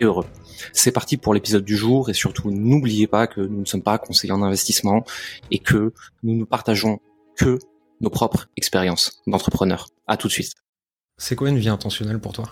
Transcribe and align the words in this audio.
et 0.00 0.04
heureux. 0.04 0.26
C'est 0.72 0.92
parti 0.92 1.16
pour 1.16 1.34
l'épisode 1.34 1.64
du 1.64 1.76
jour 1.76 2.10
et 2.10 2.14
surtout 2.14 2.50
n'oubliez 2.50 3.06
pas 3.06 3.26
que 3.26 3.40
nous 3.40 3.60
ne 3.60 3.64
sommes 3.64 3.82
pas 3.82 3.98
conseillers 3.98 4.32
en 4.32 4.42
investissement 4.42 5.04
et 5.50 5.58
que 5.58 5.92
nous 6.22 6.36
ne 6.36 6.44
partageons 6.44 7.00
que 7.36 7.58
nos 8.00 8.10
propres 8.10 8.48
expériences 8.56 9.22
d'entrepreneurs. 9.26 9.88
À 10.06 10.16
tout 10.16 10.28
de 10.28 10.32
suite. 10.32 10.52
C'est 11.16 11.36
quoi 11.36 11.48
une 11.48 11.58
vie 11.58 11.68
intentionnelle 11.68 12.20
pour 12.20 12.32
toi? 12.32 12.50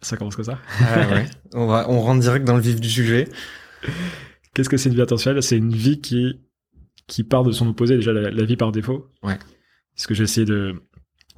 Ça 0.00 0.16
commence 0.16 0.36
comme 0.36 0.44
ça? 0.44 0.58
Ah 0.80 1.08
ouais. 1.08 1.26
on 1.54 1.66
va 1.66 1.88
on 1.88 2.00
rentre 2.00 2.20
direct 2.20 2.44
dans 2.44 2.56
le 2.56 2.62
vif 2.62 2.80
du 2.80 2.90
sujet. 2.90 3.28
Qu'est-ce 4.54 4.68
que 4.68 4.76
c'est 4.76 4.88
une 4.88 4.96
vie 4.96 5.02
intentionnelle? 5.02 5.42
C'est 5.42 5.56
une 5.56 5.74
vie 5.74 6.00
qui 6.00 6.40
qui 7.06 7.24
part 7.24 7.42
de 7.44 7.52
son 7.52 7.68
opposé 7.68 7.96
déjà 7.96 8.12
la, 8.12 8.30
la 8.30 8.44
vie 8.44 8.56
par 8.56 8.72
défaut. 8.72 9.08
Ouais. 9.22 9.38
Ce 9.94 10.06
que 10.06 10.14
j'essaie 10.14 10.44
de 10.44 10.82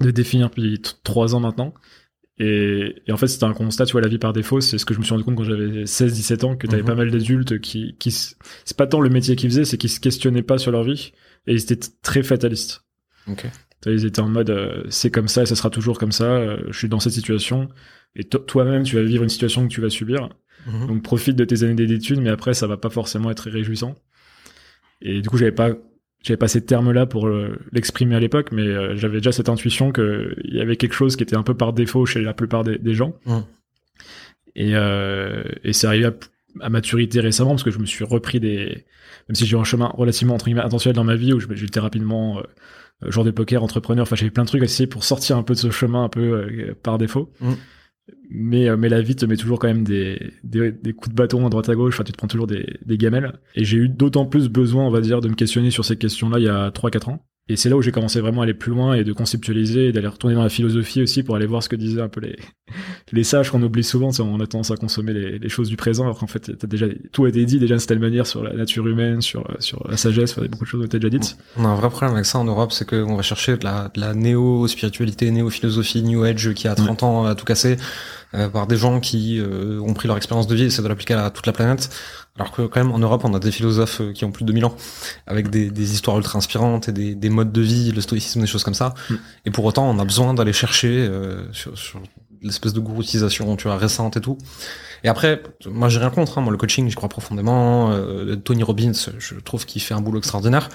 de 0.01 0.10
définir 0.10 0.48
depuis 0.48 0.80
trois 1.04 1.34
ans 1.34 1.41
maintenant. 1.41 1.74
Et, 2.38 3.02
et, 3.06 3.12
en 3.12 3.16
fait, 3.16 3.29
c'était 3.29 3.45
un 3.45 3.52
constat, 3.52 3.87
tu 3.87 3.93
vois, 3.93 4.01
la 4.01 4.09
vie 4.09 4.19
par 4.19 4.33
défaut, 4.33 4.61
c'est 4.61 4.79
ce 4.79 4.84
que 4.84 4.93
je 4.93 4.98
me 4.98 5.05
suis 5.05 5.12
rendu 5.12 5.24
compte 5.24 5.37
quand 5.37 5.45
j'avais 5.45 5.84
16-17 5.84 6.45
ans, 6.45 6.57
que 6.57 6.66
t'avais 6.66 6.83
avais 6.83 6.87
pas 6.87 6.97
mal 6.97 7.10
d'adultes 7.10 7.60
qui, 7.60 7.97
qui 7.98 8.10
c'est 8.10 8.77
pas 8.77 8.88
tant 8.88 9.01
le 9.01 9.09
métier 9.09 9.37
qu'ils 9.37 9.51
faisaient, 9.51 9.65
c'est 9.65 9.79
qu'ils 9.79 9.91
se 9.91 10.01
questionnaient 10.01 10.43
pas 10.43 10.59
sur 10.59 10.73
leur 10.73 10.83
vie, 10.83 11.12
et 11.47 11.52
ils 11.52 11.62
étaient 11.62 11.79
très 12.02 12.23
fatalistes. 12.23 12.85
Ok. 13.29 13.46
Ils 13.87 14.07
étaient 14.07 14.21
en 14.21 14.29
mode, 14.29 14.51
euh, 14.51 14.82
c'est 14.88 15.10
comme 15.10 15.29
ça, 15.29 15.43
et 15.43 15.46
ça 15.46 15.55
sera 15.55 15.71
toujours 15.71 15.99
comme 15.99 16.10
ça, 16.10 16.24
euh, 16.24 16.57
je 16.71 16.79
suis 16.79 16.88
dans 16.88 17.01
cette 17.01 17.12
situation, 17.12 17.68
et 18.16 18.24
toi-même, 18.24 18.82
tu 18.82 18.96
vas 18.96 19.02
vivre 19.02 19.23
une 19.23 19.29
situation 19.29 19.66
que 19.68 19.73
tu 19.73 19.80
vas 19.80 19.90
subir, 19.90 20.30
mhm. 20.66 20.87
donc 20.88 21.02
profite 21.02 21.37
de 21.37 21.45
tes 21.45 21.62
années 21.62 21.87
d'études, 21.87 22.21
mais 22.21 22.30
après, 22.30 22.55
ça 22.55 22.66
va 22.66 22.77
pas 22.77 22.90
forcément 22.90 23.30
être 23.30 23.49
réjouissant. 23.49 23.95
Et 25.02 25.21
du 25.21 25.29
coup, 25.29 25.37
j'avais 25.37 25.52
pas 25.52 25.71
j'avais 26.25 26.39
pas 26.39 26.49
ces 26.49 26.65
termes-là 26.65 27.07
pour 27.07 27.29
euh, 27.29 27.59
l'exprimer 27.71 28.17
à 28.17 28.21
l'époque, 28.21 28.49
mais 28.51 28.63
euh, 28.63 28.97
j'avais 28.97 29.19
déjà 29.19 29.30
cette 29.30 29.51
intuition 29.51 29.93
qu'il 29.93 30.35
y 30.47 30.61
avait 30.61 30.77
quelque 30.77 30.95
chose 30.95 31.17
qui 31.17 31.23
était 31.23 31.37
un 31.37 31.43
peu 31.43 31.55
par 31.55 31.75
défaut 31.75 32.07
chez 32.07 32.23
la 32.23 32.33
plupart 32.33 32.65
des, 32.65 32.79
des 32.79 32.95
gens. 32.95 33.15
Mmh. 33.27 33.39
Et, 34.57 34.71
euh, 34.75 35.45
et 35.63 35.75
c'est 35.75 35.87
arrivé 35.87 36.07
à, 36.61 36.71
maturité 36.71 37.21
récemment 37.21 37.51
parce 37.51 37.63
que 37.63 37.71
je 37.71 37.79
me 37.79 37.85
suis 37.85 38.05
repris 38.05 38.41
des, 38.41 38.87
même 39.29 39.35
si 39.35 39.45
j'ai 39.45 39.57
eu 39.57 39.61
un 39.61 39.65
chemin 39.65 39.89
relativement 39.89 40.35
entre 40.35 40.47
guillemets 40.47 40.63
intentionnel 40.63 40.97
dans 40.97 41.05
ma 41.05 41.17
vie 41.17 41.33
où 41.33 41.41
j'étais 41.41 41.80
rapidement 41.80 42.39
euh, 42.39 43.11
joueur 43.11 43.27
de 43.27 43.30
poker, 43.30 43.63
entrepreneur, 43.63 44.05
enfin 44.05 44.17
j'avais 44.17 44.30
plein 44.30 44.45
de 44.45 44.49
trucs 44.49 44.63
à 44.63 44.65
essayer 44.65 44.87
pour 44.87 45.05
sortir 45.05 45.37
un 45.37 45.43
peu 45.43 45.55
de 45.55 45.59
ce 45.59 45.71
chemin 45.71 46.05
un 46.05 46.09
peu 46.09 46.75
par 46.83 46.97
défaut. 46.97 47.33
Mmh 47.41 47.52
mais 48.29 48.69
euh, 48.69 48.77
mais 48.77 48.88
la 48.88 49.01
vie 49.01 49.16
te 49.16 49.24
met 49.27 49.37
toujours 49.37 49.59
quand 49.59 49.69
même 49.69 49.85
des, 49.85 50.33
des, 50.43 50.93
coups 50.93 51.10
de 51.10 51.15
bâton 51.15 51.47
à 51.47 51.51
droite 51.51 51.69
à 51.69 51.74
gauche. 51.74 51.95
Enfin 51.95 52.05
tu 52.05 52.13
te 52.13 52.19
prends 52.19 52.27
toujours 52.27 52.46
des, 52.46 52.79
des 52.85 52.99
gamelles. 52.99 53.33
Et 53.55 53.65
j'ai 53.65 53.79
eu 53.79 53.88
d'autant 53.88 54.27
plus 54.27 54.49
besoin 54.49 54.85
on 54.87 54.91
va 54.91 55.01
dire 55.01 55.21
de 55.21 55.29
me 55.29 55.35
questionner 55.35 55.71
sur 55.71 55.85
ces 55.85 55.96
questions 55.96 56.29
là 56.29 56.38
il 56.38 56.45
y 56.45 56.49
a 56.49 56.71
3 56.71 56.91
4 56.91 57.09
ans 57.09 57.27
et 57.46 57.56
c'est 57.56 57.68
là 57.68 57.76
où 57.76 57.82
j'ai 57.82 57.92
commencé 57.92 58.20
vraiment 58.20 58.40
à 58.40 58.45
aller 58.45 58.54
plus 58.54 58.70
loin 58.70 58.95
et 58.95 59.04
de 59.04 59.12
conceptualiser 59.12 59.88
et 59.88 59.92
d'aller 59.92 60.09
retourner 60.09 60.34
dans 60.34 60.42
la 60.42 60.48
philosophie 60.48 61.02
aussi 61.02 61.23
pour 61.23 61.37
aller 61.37 61.45
voir 61.45 61.62
ce 61.62 61.68
que 61.68 61.76
disaient 61.76 62.00
un 62.00 62.09
peu 62.09 62.20
les, 62.20 62.37
les 63.12 63.23
sages 63.23 63.50
qu'on 63.50 63.62
oublie 63.62 63.84
souvent. 63.84 64.09
On 64.19 64.41
a 64.41 64.47
tendance 64.47 64.70
à 64.70 64.76
consommer 64.76 65.12
les, 65.12 65.38
les 65.38 65.48
choses 65.50 65.69
du 65.69 65.76
présent. 65.76 66.04
Alors 66.04 66.19
qu'en 66.19 66.26
fait, 66.26 66.50
as 66.62 66.66
déjà, 66.66 66.87
tout 67.12 67.26
a 67.26 67.28
été 67.28 67.44
dit 67.44 67.59
déjà 67.59 67.76
d'une 67.76 67.87
telle 67.87 67.98
manière 67.98 68.26
sur 68.26 68.42
la 68.42 68.54
nature 68.54 68.87
humaine, 68.87 69.20
sur, 69.20 69.47
sur 69.59 69.87
la 69.91 69.98
sagesse, 69.98 70.32
enfin, 70.32 70.47
beaucoup 70.48 70.65
de 70.65 70.70
choses 70.70 70.81
ont 70.81 70.87
été 70.87 70.98
déjà 70.98 71.10
dites. 71.10 71.37
On 71.59 71.66
a 71.66 71.69
un 71.69 71.75
vrai 71.75 71.91
problème 71.91 72.15
avec 72.15 72.25
ça 72.25 72.38
en 72.38 72.44
Europe, 72.44 72.72
c'est 72.72 72.88
qu'on 72.88 73.15
va 73.15 73.22
chercher 73.22 73.59
de 73.59 73.65
la, 73.65 73.91
de 73.94 74.00
la 74.00 74.15
néo-spiritualité, 74.15 75.31
néo-philosophie, 75.31 76.03
New 76.03 76.25
Age 76.25 76.54
qui 76.54 76.66
a 76.66 76.75
30 76.75 77.03
ans 77.03 77.27
à 77.27 77.34
tout 77.34 77.44
casser 77.44 77.77
euh, 78.34 78.49
par 78.49 78.66
des 78.66 78.77
gens 78.77 79.00
qui 79.00 79.38
euh, 79.38 79.81
ont 79.81 79.93
pris 79.93 80.09
leur 80.09 80.16
expérience 80.16 80.47
de 80.47 80.54
vie 80.54 80.62
et 80.62 80.66
essaient 80.66 80.83
de 80.83 80.88
l'appliquer 80.88 81.15
à 81.15 81.28
toute 81.28 81.47
la 81.47 81.53
planète. 81.53 81.91
Alors 82.37 82.50
que 82.50 82.62
quand 82.62 82.83
même 82.83 82.93
en 82.93 82.99
Europe, 82.99 83.22
on 83.25 83.33
a 83.34 83.39
des 83.39 83.53
philosophes 83.53 84.00
euh, 84.00 84.12
qui 84.12 84.25
ont 84.25 84.33
plus 84.33 84.43
de 84.43 84.49
2000 84.49 84.65
ans, 84.65 84.77
avec 85.27 85.50
des, 85.50 85.71
des 85.71 85.93
histoires 85.93 86.17
ultra 86.17 86.37
inspirantes 86.37 86.89
et 86.89 86.93
des, 86.93 87.15
des, 87.15 87.31
modes 87.31 87.53
de 87.53 87.61
vie, 87.61 87.93
le 87.93 88.00
stoïcisme, 88.00 88.41
des 88.41 88.47
choses 88.49 88.65
comme 88.65 88.75
ça. 88.75 88.95
Mm. 89.09 89.15
Et 89.47 89.50
pour 89.53 89.65
autant, 89.65 89.89
on 89.89 89.99
a 90.00 90.05
besoin 90.05 90.34
d'aller 90.34 90.53
chercher 90.53 90.89
euh, 90.89 91.53
sur, 91.53 91.78
sur 91.78 92.00
l'espèce 92.43 92.72
de 92.72 92.81
gouroutisation, 92.81 93.56
tu 93.56 93.69
vois, 93.69 93.77
récente 93.77 94.17
et 94.17 94.21
tout. 94.21 94.37
Et 95.05 95.09
après, 95.09 95.43
moi 95.67 95.89
j'ai 95.89 95.99
rien 95.99 96.11
contre, 96.11 96.39
hein, 96.39 96.41
moi 96.41 96.50
le 96.50 96.59
coaching, 96.59 96.89
j'y 96.89 96.95
crois 96.95 97.09
profondément. 97.09 97.91
Euh, 97.93 98.37
Tony 98.37 98.62
Robbins, 98.62 98.93
je 99.19 99.34
trouve 99.37 99.65
qu'il 99.66 99.83
fait 99.83 99.95
un 99.95 100.01
boulot 100.01 100.19
extraordinaire, 100.19 100.69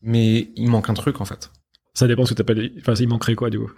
mais 0.00 0.50
il 0.56 0.68
manque 0.68 0.90
un 0.90 0.94
truc 0.94 1.20
en 1.20 1.24
fait. 1.24 1.50
Ça 1.94 2.06
dépend 2.06 2.24
ce 2.24 2.34
que 2.34 2.42
t'as 2.42 2.54
pas 2.54 2.60
Enfin, 2.80 2.94
il 2.94 3.08
manquerait 3.08 3.34
quoi 3.34 3.50
du 3.50 3.58
coup 3.58 3.70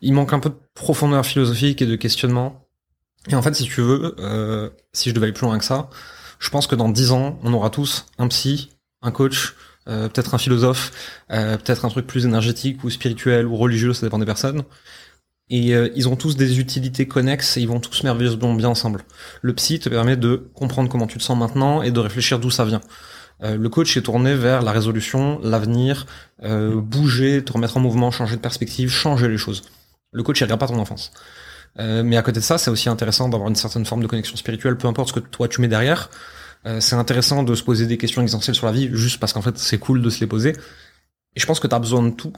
Il 0.00 0.14
manque 0.14 0.32
un 0.32 0.40
peu 0.40 0.50
de 0.50 0.56
profondeur 0.74 1.24
philosophique 1.24 1.82
et 1.82 1.86
de 1.86 1.96
questionnement. 1.96 2.66
Et 3.28 3.34
en 3.34 3.42
fait, 3.42 3.54
si 3.54 3.64
tu 3.64 3.82
veux, 3.82 4.14
euh, 4.18 4.70
si 4.92 5.10
je 5.10 5.14
devais 5.14 5.26
aller 5.26 5.34
plus 5.34 5.46
loin 5.46 5.58
que 5.58 5.64
ça, 5.64 5.90
je 6.38 6.50
pense 6.50 6.66
que 6.66 6.74
dans 6.74 6.88
dix 6.88 7.12
ans, 7.12 7.38
on 7.42 7.52
aura 7.52 7.70
tous 7.70 8.06
un 8.18 8.28
psy, 8.28 8.70
un 9.02 9.10
coach, 9.10 9.54
euh, 9.88 10.08
peut-être 10.08 10.34
un 10.34 10.38
philosophe, 10.38 10.92
euh, 11.30 11.56
peut-être 11.56 11.84
un 11.84 11.88
truc 11.88 12.06
plus 12.06 12.24
énergétique 12.24 12.82
ou 12.82 12.90
spirituel 12.90 13.46
ou 13.46 13.56
religieux, 13.56 13.92
ça 13.92 14.04
dépend 14.04 14.18
des 14.18 14.26
personnes. 14.26 14.64
Et 15.48 15.74
euh, 15.74 15.90
ils 15.94 16.08
ont 16.08 16.16
tous 16.16 16.36
des 16.36 16.58
utilités 16.58 17.06
connexes 17.06 17.56
et 17.56 17.60
ils 17.60 17.68
vont 17.68 17.78
tous 17.78 18.02
merveilleusement 18.02 18.52
bien 18.54 18.68
ensemble. 18.68 19.04
Le 19.42 19.54
psy 19.54 19.78
te 19.78 19.88
permet 19.88 20.16
de 20.16 20.50
comprendre 20.54 20.90
comment 20.90 21.06
tu 21.06 21.18
te 21.18 21.22
sens 21.22 21.38
maintenant 21.38 21.82
et 21.82 21.92
de 21.92 22.00
réfléchir 22.00 22.40
d'où 22.40 22.50
ça 22.50 22.64
vient. 22.64 22.80
Le 23.42 23.68
coach 23.68 23.94
est 23.98 24.02
tourné 24.02 24.34
vers 24.34 24.62
la 24.62 24.72
résolution, 24.72 25.38
l'avenir, 25.42 26.06
bouger, 26.42 27.44
te 27.44 27.52
remettre 27.52 27.76
en 27.76 27.80
mouvement, 27.80 28.10
changer 28.10 28.36
de 28.36 28.40
perspective, 28.40 28.88
changer 28.90 29.28
les 29.28 29.36
choses. 29.36 29.62
Le 30.10 30.22
coach 30.22 30.40
il 30.40 30.44
regarde 30.44 30.58
pas 30.58 30.68
ton 30.68 30.78
enfance. 30.78 31.12
Euh, 31.78 32.02
mais 32.02 32.16
à 32.16 32.22
côté 32.22 32.40
de 32.40 32.44
ça, 32.44 32.58
c'est 32.58 32.70
aussi 32.70 32.88
intéressant 32.88 33.28
d'avoir 33.28 33.48
une 33.48 33.56
certaine 33.56 33.84
forme 33.84 34.02
de 34.02 34.06
connexion 34.06 34.36
spirituelle, 34.36 34.76
peu 34.76 34.88
importe 34.88 35.08
ce 35.08 35.12
que 35.14 35.20
toi 35.20 35.48
tu 35.48 35.60
mets 35.60 35.68
derrière. 35.68 36.10
Euh, 36.66 36.80
c'est 36.80 36.96
intéressant 36.96 37.42
de 37.42 37.54
se 37.54 37.62
poser 37.62 37.86
des 37.86 37.98
questions 37.98 38.22
essentielles 38.22 38.56
sur 38.56 38.66
la 38.66 38.72
vie, 38.72 38.88
juste 38.92 39.20
parce 39.20 39.32
qu'en 39.32 39.42
fait 39.42 39.58
c'est 39.58 39.78
cool 39.78 40.02
de 40.02 40.10
se 40.10 40.20
les 40.20 40.26
poser. 40.26 40.50
Et 41.34 41.40
je 41.40 41.46
pense 41.46 41.60
que 41.60 41.66
tu 41.66 41.74
as 41.74 41.78
besoin 41.78 42.02
de 42.02 42.14
tout. 42.14 42.32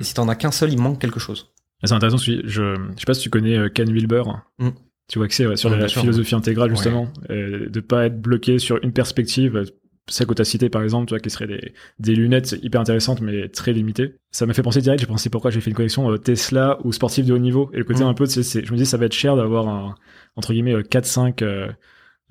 Et 0.00 0.04
si 0.04 0.14
t'en 0.14 0.28
as 0.28 0.34
qu'un 0.34 0.50
seul, 0.50 0.72
il 0.72 0.80
manque 0.80 0.98
quelque 0.98 1.20
chose. 1.20 1.52
C'est 1.82 1.92
intéressant, 1.92 2.16
je, 2.16 2.40
je 2.46 2.76
sais 2.98 3.04
pas 3.06 3.14
si 3.14 3.20
tu 3.20 3.30
connais 3.30 3.58
euh, 3.58 3.68
Ken 3.68 3.92
Wilber. 3.92 4.22
Mm. 4.58 4.70
Tu 5.08 5.18
vois 5.18 5.28
que 5.28 5.34
c'est 5.34 5.56
sur 5.56 5.68
la 5.68 5.86
philosophie 5.86 6.34
intégrale 6.34 6.70
justement, 6.70 7.12
de 7.28 7.80
pas 7.80 8.06
être 8.06 8.18
bloqué 8.18 8.58
sur 8.58 8.82
une 8.82 8.94
perspective 8.94 9.66
celle 10.08 10.26
que 10.26 10.34
tu 10.34 10.42
as 10.42 10.44
cité 10.44 10.68
par 10.68 10.82
exemple, 10.82 11.06
tu 11.06 11.14
vois, 11.14 11.20
qui 11.20 11.30
serait 11.30 11.46
des, 11.46 11.74
des 11.98 12.14
lunettes 12.14 12.56
hyper 12.62 12.80
intéressantes 12.80 13.20
mais 13.20 13.48
très 13.48 13.72
limitées. 13.72 14.16
Ça 14.30 14.46
m'a 14.46 14.54
fait 14.54 14.62
penser 14.62 14.80
direct, 14.80 15.00
j'ai 15.00 15.06
pensé 15.06 15.30
pourquoi 15.30 15.50
j'ai 15.50 15.60
fait 15.60 15.70
une 15.70 15.76
collection 15.76 16.10
euh, 16.10 16.18
Tesla 16.18 16.78
ou 16.84 16.92
sportif 16.92 17.24
de 17.26 17.32
haut 17.32 17.38
niveau. 17.38 17.70
Et 17.72 17.78
le 17.78 17.84
côté 17.84 18.04
mmh. 18.04 18.08
un 18.08 18.14
peu, 18.14 18.26
c'est, 18.26 18.64
je 18.64 18.72
me 18.72 18.76
dis 18.76 18.86
ça 18.86 18.96
va 18.96 19.06
être 19.06 19.12
cher 19.12 19.36
d'avoir 19.36 19.68
un, 19.68 19.94
entre 20.36 20.52
guillemets, 20.52 20.74
4-5 20.74 21.42
euh, 21.42 21.68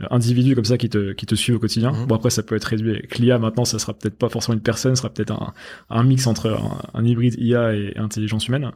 euh, 0.01 0.05
individus 0.11 0.55
comme 0.55 0.65
ça 0.65 0.77
qui 0.77 0.89
te, 0.89 1.13
qui 1.13 1.25
te 1.25 1.35
suivent 1.35 1.55
au 1.55 1.59
quotidien. 1.59 1.91
Mmh. 1.91 2.05
Bon 2.07 2.15
après 2.15 2.29
ça 2.29 2.43
peut 2.43 2.55
être 2.55 2.65
réduit 2.65 2.91
avec 2.91 3.17
l'IA 3.17 3.39
maintenant, 3.39 3.65
ça 3.65 3.79
sera 3.79 3.93
peut-être 3.93 4.17
pas 4.17 4.29
forcément 4.29 4.55
une 4.55 4.63
personne, 4.63 4.95
ça 4.95 5.01
sera 5.03 5.13
peut-être 5.13 5.31
un, 5.31 5.53
un 5.89 6.03
mix 6.03 6.27
entre 6.27 6.51
un, 6.51 6.81
un 6.93 7.05
hybride 7.05 7.35
IA 7.39 7.75
et 7.75 7.97
intelligence 7.97 8.47
humaine. 8.47 8.71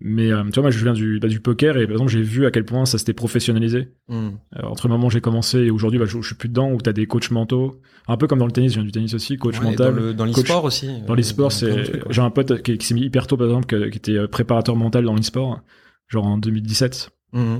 Mais 0.00 0.32
euh, 0.32 0.42
tu 0.44 0.52
vois, 0.54 0.62
moi, 0.62 0.70
je 0.70 0.82
viens 0.82 0.94
du, 0.94 1.18
bah, 1.20 1.28
du 1.28 1.40
poker 1.40 1.76
et 1.76 1.84
par 1.84 1.92
exemple, 1.92 2.10
j'ai 2.10 2.22
vu 2.22 2.46
à 2.46 2.50
quel 2.50 2.64
point 2.64 2.86
ça 2.86 2.98
s'était 2.98 3.12
professionnalisé. 3.12 3.88
Mm. 4.08 4.28
Euh, 4.56 4.62
entre 4.62 4.88
le 4.88 4.94
moment 4.94 5.08
où 5.08 5.10
j'ai 5.10 5.20
commencé 5.20 5.58
et 5.58 5.70
aujourd'hui, 5.70 5.98
bah, 5.98 6.06
je, 6.06 6.20
je, 6.20 6.26
suis 6.26 6.34
plus 6.34 6.48
dedans, 6.48 6.72
où 6.72 6.80
tu 6.80 6.88
as 6.88 6.92
des 6.92 7.06
coachs 7.06 7.30
mentaux. 7.30 7.80
Un 8.08 8.16
peu 8.16 8.26
comme 8.26 8.38
dans 8.38 8.46
le 8.46 8.52
tennis, 8.52 8.72
je 8.72 8.76
viens 8.78 8.84
du 8.84 8.92
tennis 8.92 9.14
aussi, 9.14 9.36
coach 9.36 9.58
ouais, 9.58 9.64
mental. 9.64 10.14
Dans 10.14 10.24
l'e-sport 10.24 10.64
aussi. 10.64 11.02
Dans 11.06 11.14
l'e-sport, 11.14 11.52
c'est. 11.52 12.02
J'ai 12.10 12.22
un 12.22 12.30
pote 12.30 12.62
qui, 12.62 12.78
qui 12.78 12.86
s'est 12.86 12.94
mis 12.94 13.02
hyper 13.02 13.26
tôt, 13.26 13.36
par 13.36 13.46
exemple, 13.46 13.66
qui, 13.66 13.90
qui 13.90 13.98
était 13.98 14.18
euh, 14.18 14.26
préparateur 14.26 14.76
mental 14.76 15.04
dans 15.04 15.14
l'e-sport, 15.14 15.60
genre 16.08 16.26
en 16.26 16.38
2017. 16.38 17.10
Mm. 17.32 17.56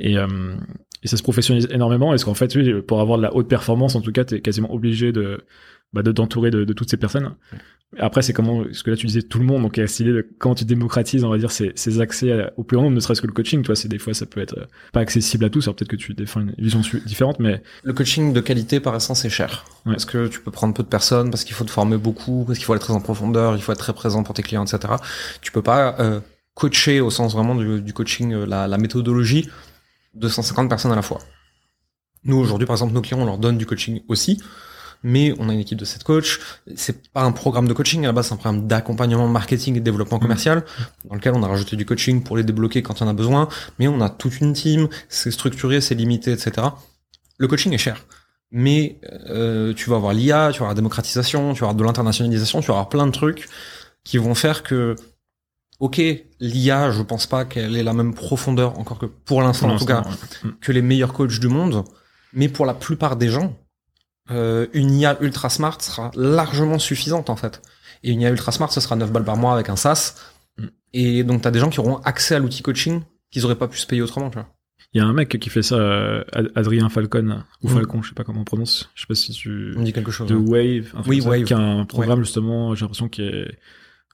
Et, 0.00 0.18
euh, 0.18 0.56
et 1.04 1.08
ça 1.08 1.16
se 1.16 1.22
professionnalise 1.22 1.68
énormément. 1.70 2.12
Est-ce 2.12 2.24
qu'en 2.24 2.34
fait, 2.34 2.54
oui, 2.56 2.82
pour 2.82 3.00
avoir 3.00 3.18
de 3.18 3.22
la 3.22 3.34
haute 3.34 3.48
performance, 3.48 3.94
en 3.94 4.00
tout 4.00 4.12
cas, 4.12 4.24
tu 4.24 4.34
es 4.34 4.40
quasiment 4.40 4.72
obligé 4.72 5.12
de 5.12 5.40
bah, 5.92 6.02
de 6.02 6.12
t'entourer 6.12 6.50
de, 6.50 6.64
de, 6.64 6.72
toutes 6.72 6.90
ces 6.90 6.96
personnes. 6.96 7.34
Après, 7.98 8.20
c'est 8.20 8.34
comment, 8.34 8.64
ce 8.70 8.82
que 8.82 8.90
là 8.90 8.96
tu 8.96 9.06
disais, 9.06 9.22
tout 9.22 9.38
le 9.38 9.46
monde, 9.46 9.62
donc 9.62 9.78
il 9.78 9.80
y 9.80 9.82
a 9.82 9.86
cette 9.86 10.00
idée 10.00 10.12
de 10.12 10.28
quand 10.38 10.54
tu 10.54 10.66
démocratises, 10.66 11.24
on 11.24 11.30
va 11.30 11.38
dire, 11.38 11.50
ces, 11.50 11.72
ces 11.74 12.02
accès 12.02 12.50
au 12.58 12.62
plus 12.62 12.76
grand 12.76 12.84
nombre, 12.84 12.96
ne 12.96 13.00
serait-ce 13.00 13.22
que 13.22 13.26
le 13.26 13.32
coaching, 13.32 13.62
toi, 13.62 13.74
c'est 13.74 13.88
des 13.88 13.98
fois, 13.98 14.12
ça 14.12 14.26
peut 14.26 14.42
être 14.42 14.58
euh, 14.58 14.66
pas 14.92 15.00
accessible 15.00 15.46
à 15.46 15.50
tous, 15.50 15.64
alors 15.64 15.76
peut-être 15.76 15.88
que 15.88 15.96
tu 15.96 16.12
défends 16.12 16.40
une 16.40 16.54
vision 16.58 16.82
différente, 17.06 17.38
mais... 17.38 17.62
Le 17.84 17.94
coaching 17.94 18.34
de 18.34 18.40
qualité, 18.40 18.80
par 18.80 18.94
essence, 18.94 19.20
c'est 19.20 19.30
cher. 19.30 19.64
Ouais. 19.86 19.92
Parce 19.92 20.04
que 20.04 20.28
tu 20.28 20.40
peux 20.40 20.50
prendre 20.50 20.74
peu 20.74 20.82
de 20.82 20.88
personnes, 20.88 21.30
parce 21.30 21.44
qu'il 21.44 21.54
faut 21.54 21.64
te 21.64 21.70
former 21.70 21.96
beaucoup, 21.96 22.44
parce 22.46 22.58
qu'il 22.58 22.66
faut 22.66 22.74
aller 22.74 22.80
très 22.80 22.92
en 22.92 23.00
profondeur, 23.00 23.56
il 23.56 23.62
faut 23.62 23.72
être 23.72 23.78
très 23.78 23.94
présent 23.94 24.22
pour 24.22 24.34
tes 24.34 24.42
clients, 24.42 24.66
etc. 24.66 24.92
Tu 25.40 25.50
peux 25.50 25.62
pas 25.62 25.96
euh, 25.98 26.20
coacher 26.52 27.00
au 27.00 27.08
sens 27.08 27.32
vraiment 27.32 27.54
du, 27.54 27.80
du 27.80 27.94
coaching, 27.94 28.34
euh, 28.34 28.44
la, 28.44 28.68
la 28.68 28.76
méthodologie, 28.76 29.48
250 30.14 30.68
personnes 30.68 30.92
à 30.92 30.96
la 30.96 31.02
fois. 31.02 31.20
Nous, 32.24 32.36
aujourd'hui, 32.36 32.66
par 32.66 32.74
exemple, 32.74 32.92
nos 32.92 33.00
clients, 33.00 33.20
on 33.20 33.24
leur 33.24 33.38
donne 33.38 33.56
du 33.56 33.64
coaching 33.64 34.02
aussi, 34.08 34.42
mais 35.02 35.34
on 35.38 35.48
a 35.48 35.52
une 35.52 35.60
équipe 35.60 35.78
de 35.78 35.84
7 35.84 36.04
coachs. 36.04 36.40
C'est 36.76 37.08
pas 37.08 37.22
un 37.22 37.32
programme 37.32 37.68
de 37.68 37.72
coaching, 37.72 38.04
à 38.04 38.08
la 38.08 38.12
base, 38.12 38.28
c'est 38.28 38.34
un 38.34 38.36
programme 38.36 38.66
d'accompagnement 38.66 39.28
marketing 39.28 39.76
et 39.76 39.80
développement 39.80 40.18
commercial, 40.18 40.64
dans 41.04 41.14
lequel 41.14 41.34
on 41.34 41.42
a 41.42 41.48
rajouté 41.48 41.76
du 41.76 41.86
coaching 41.86 42.22
pour 42.22 42.36
les 42.36 42.42
débloquer 42.42 42.82
quand 42.82 43.00
en 43.02 43.08
a 43.08 43.12
besoin, 43.12 43.48
mais 43.78 43.88
on 43.88 44.00
a 44.00 44.10
toute 44.10 44.40
une 44.40 44.52
team, 44.52 44.88
c'est 45.08 45.30
structuré, 45.30 45.80
c'est 45.80 45.94
limité, 45.94 46.32
etc. 46.32 46.68
Le 47.38 47.48
coaching 47.48 47.72
est 47.72 47.78
cher. 47.78 48.04
mais 48.50 48.98
euh, 49.28 49.74
tu 49.74 49.90
vas 49.90 49.96
avoir 49.96 50.14
l'IA, 50.14 50.50
tu 50.52 50.60
vas 50.60 50.64
avoir 50.64 50.68
la 50.70 50.74
démocratisation, 50.74 51.52
tu 51.52 51.60
vas 51.60 51.66
avoir 51.66 51.74
de 51.74 51.84
l'internationalisation, 51.84 52.60
tu 52.60 52.68
vas 52.68 52.74
avoir 52.74 52.88
plein 52.88 53.06
de 53.06 53.12
trucs 53.12 53.46
qui 54.04 54.16
vont 54.16 54.34
faire 54.34 54.62
que, 54.62 54.96
ok, 55.80 56.00
l'IA, 56.40 56.90
je 56.90 57.02
pense 57.02 57.26
pas 57.26 57.44
qu'elle 57.44 57.76
ait 57.76 57.82
la 57.82 57.92
même 57.92 58.14
profondeur, 58.14 58.78
encore 58.78 58.98
que 58.98 59.06
pour 59.06 59.42
l'instant 59.42 59.68
en 59.68 59.76
tout 59.76 59.84
cas, 59.84 60.02
que 60.62 60.72
les 60.72 60.82
meilleurs 60.82 61.12
coachs 61.12 61.38
du 61.38 61.48
monde, 61.48 61.84
mais 62.32 62.48
pour 62.48 62.64
la 62.64 62.74
plupart 62.74 63.16
des 63.16 63.28
gens, 63.28 63.54
euh, 64.30 64.66
une 64.72 64.98
IA 64.98 65.16
ultra 65.20 65.48
smart 65.48 65.80
sera 65.80 66.10
largement 66.14 66.78
suffisante 66.78 67.30
en 67.30 67.36
fait. 67.36 67.62
Et 68.02 68.10
une 68.10 68.20
IA 68.20 68.30
ultra 68.30 68.52
smart, 68.52 68.70
ce 68.70 68.80
sera 68.80 68.96
9 68.96 69.10
balles 69.12 69.24
par 69.24 69.36
mois 69.36 69.52
avec 69.52 69.68
un 69.68 69.76
SaaS. 69.76 70.14
Mm. 70.58 70.66
Et 70.92 71.24
donc, 71.24 71.42
tu 71.42 71.48
as 71.48 71.50
des 71.50 71.58
gens 71.58 71.70
qui 71.70 71.80
auront 71.80 71.96
accès 71.98 72.34
à 72.34 72.38
l'outil 72.38 72.62
coaching 72.62 73.02
qu'ils 73.30 73.44
auraient 73.44 73.58
pas 73.58 73.68
pu 73.68 73.78
se 73.78 73.86
payer 73.86 74.02
autrement, 74.02 74.30
tu 74.30 74.38
vois. 74.38 74.48
Il 74.94 74.98
y 74.98 75.00
a 75.02 75.06
un 75.06 75.12
mec 75.12 75.38
qui 75.38 75.50
fait 75.50 75.62
ça, 75.62 75.74
euh, 75.74 76.24
Adrien 76.54 76.88
Falcon, 76.88 77.44
ou 77.62 77.68
mm. 77.68 77.72
Falcon, 77.72 78.02
je 78.02 78.08
sais 78.08 78.14
pas 78.14 78.24
comment 78.24 78.40
on 78.40 78.44
prononce. 78.44 78.90
Je 78.94 79.02
sais 79.02 79.06
pas 79.06 79.14
si 79.14 79.32
tu. 79.32 79.74
On 79.76 79.82
dit 79.82 79.92
quelque 79.92 80.10
chose. 80.10 80.28
De 80.28 80.34
Wave. 80.34 80.92
oui, 81.06 81.20
Wave. 81.20 81.44
Qui 81.44 81.54
a 81.54 81.58
un 81.58 81.84
programme, 81.84 82.20
justement, 82.20 82.74
j'ai 82.74 82.82
l'impression 82.82 83.08
qu'il 83.08 83.24
est, 83.24 83.58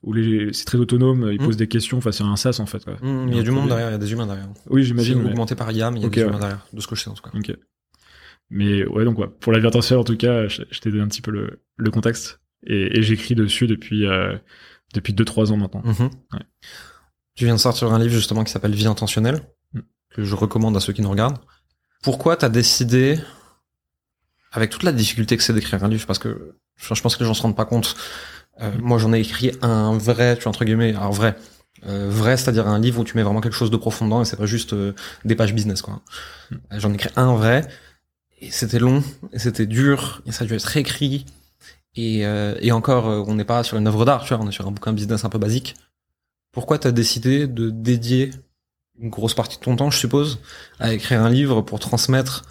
où 0.03 0.13
les... 0.13 0.53
c'est 0.53 0.65
très 0.65 0.79
autonome, 0.79 1.31
il 1.33 1.41
mm. 1.41 1.45
pose 1.45 1.57
des 1.57 1.69
questions, 1.69 1.99
enfin, 1.99 2.13
c'est 2.13 2.25
un 2.25 2.37
SaaS, 2.37 2.59
en 2.61 2.67
fait, 2.67 2.85
quoi. 2.85 2.97
il 3.03 3.35
y 3.35 3.39
a 3.39 3.43
du 3.43 3.53
monde 3.53 3.69
derrière, 3.69 3.89
il 3.89 3.93
y 3.93 3.95
a 3.95 3.99
des 3.99 4.13
humains 4.13 4.27
derrière. 4.27 4.49
Oui, 4.69 4.83
j'imagine. 4.83 5.23
C'est 5.23 5.31
augmenté 5.31 5.55
par 5.55 5.71
IA, 5.71 5.91
mais 5.91 6.01
il 6.01 6.03
y 6.03 6.07
a 6.07 6.09
des 6.09 6.21
humains 6.23 6.41
derrière, 6.41 6.67
de 6.73 6.81
ce 6.81 6.87
que 6.87 6.97
je 6.97 7.03
sais, 7.03 7.11
en 7.11 7.15
tout 7.15 7.23
cas. 7.23 7.31
Ok. 7.37 7.57
Mais 8.51 8.85
ouais, 8.87 9.05
donc 9.05 9.19
ouais, 9.19 9.29
pour 9.41 9.53
la 9.53 9.59
virtuelle 9.59 9.99
en 9.99 10.05
tout 10.05 10.17
cas, 10.17 10.47
je, 10.49 10.63
t'ai 10.81 10.91
donné 10.91 11.03
un 11.03 11.09
petit 11.09 11.23
peu 11.23 11.31
le, 11.31 11.63
le 11.77 11.91
contexte. 11.91 12.41
Et, 12.67 12.99
et 12.99 13.03
j'écris 13.03 13.35
dessus 13.35 13.67
depuis 13.67 14.07
euh, 14.07 14.37
depuis 14.95 15.13
2-3 15.13 15.53
ans 15.53 15.57
maintenant. 15.57 15.83
Mhm. 15.85 16.11
Ouais. 16.33 16.41
Tu 17.35 17.45
viens 17.45 17.55
de 17.55 17.61
sortir 17.61 17.93
un 17.93 17.99
livre 17.99 18.15
justement 18.15 18.45
qui 18.45 18.53
s'appelle 18.53 18.75
Vie 18.75 18.87
intentionnelle, 18.87 19.41
mm. 19.73 19.81
que 20.11 20.25
je 20.25 20.35
recommande 20.35 20.77
à 20.77 20.81
ceux 20.81 20.93
qui 20.93 21.03
nous 21.03 21.11
regardent. 21.11 21.39
Pourquoi 22.03 22.37
t'as 22.37 22.49
décidé, 22.49 23.19
avec 24.53 24.71
toute 24.71 24.85
la 24.85 24.93
difficulté 24.93 25.37
que 25.37 25.43
c'est 25.43 25.53
d'écrire 25.53 25.83
un 25.83 25.89
livre, 25.89 26.07
parce 26.07 26.19
que 26.19 26.55
je 26.77 27.01
pense 27.01 27.17
que 27.17 27.23
les 27.23 27.27
gens 27.27 27.35
se 27.35 27.43
rendent 27.43 27.57
pas 27.57 27.65
compte. 27.65 27.97
Euh, 28.61 28.71
moi, 28.79 28.99
j'en 28.99 29.13
ai 29.13 29.21
écrit 29.21 29.53
un 29.63 29.99
vrai, 29.99 30.37
tu 30.37 30.45
vois, 30.45 30.51
entre 30.51 30.65
guillemets, 30.65 30.95
alors 30.95 31.13
vrai, 31.13 31.35
euh, 31.87 32.09
vrai, 32.09 32.37
c'est-à-dire 32.37 32.69
un 32.69 32.79
livre 32.79 33.01
où 33.01 33.05
tu 33.05 33.17
mets 33.17 33.25
vraiment 33.25 33.41
quelque 33.41 33.57
chose 33.57 33.71
de 33.71 33.77
profond 33.77 34.05
dedans 34.05 34.23
et 34.23 34.25
c'est 34.25 34.37
pas 34.37 34.47
juste 34.47 34.75
euh, 34.75 34.93
des 35.25 35.35
pages 35.35 35.55
business, 35.55 35.83
quoi. 35.83 36.03
Mm. 36.51 36.57
J'en 36.79 36.93
ai 36.93 36.95
écrit 36.95 37.11
un 37.17 37.35
vrai 37.35 37.67
et 38.45 38.51
c'était 38.51 38.79
long, 38.79 39.03
et 39.33 39.39
c'était 39.39 39.67
dur, 39.67 40.23
et 40.27 40.33
ça 40.33 40.45
a 40.45 40.47
dû 40.47 40.55
être 40.55 40.65
réécrit. 40.65 41.25
Et, 41.97 42.27
euh, 42.27 42.55
et 42.61 42.73
encore, 42.73 43.09
euh, 43.09 43.23
on 43.27 43.35
n'est 43.35 43.45
pas 43.45 43.63
sur 43.63 43.79
une 43.79 43.87
œuvre 43.87 44.05
d'art, 44.05 44.25
tu 44.25 44.35
vois, 44.35 44.45
on 44.45 44.49
est 44.49 44.53
sur 44.53 44.67
un 44.67 44.73
bouquin 44.73 44.93
business 44.93 45.25
un 45.25 45.29
peu 45.29 45.39
basique. 45.39 45.75
Pourquoi 46.53 46.79
t'as 46.79 46.93
décidé 46.93 47.47
de 47.47 47.71
dédier 47.71 48.31
une 49.01 49.11
grosse 49.11 49.35
partie 49.35 49.59
de 49.59 49.63
ton 49.63 49.77
temps, 49.77 49.91
je 49.91 49.99
suppose, 49.99 50.41
à 50.79 50.93
écrire 50.93 51.21
un 51.21 51.31
livre 51.31 51.63
pour 51.63 51.81
transmettre 51.81 52.45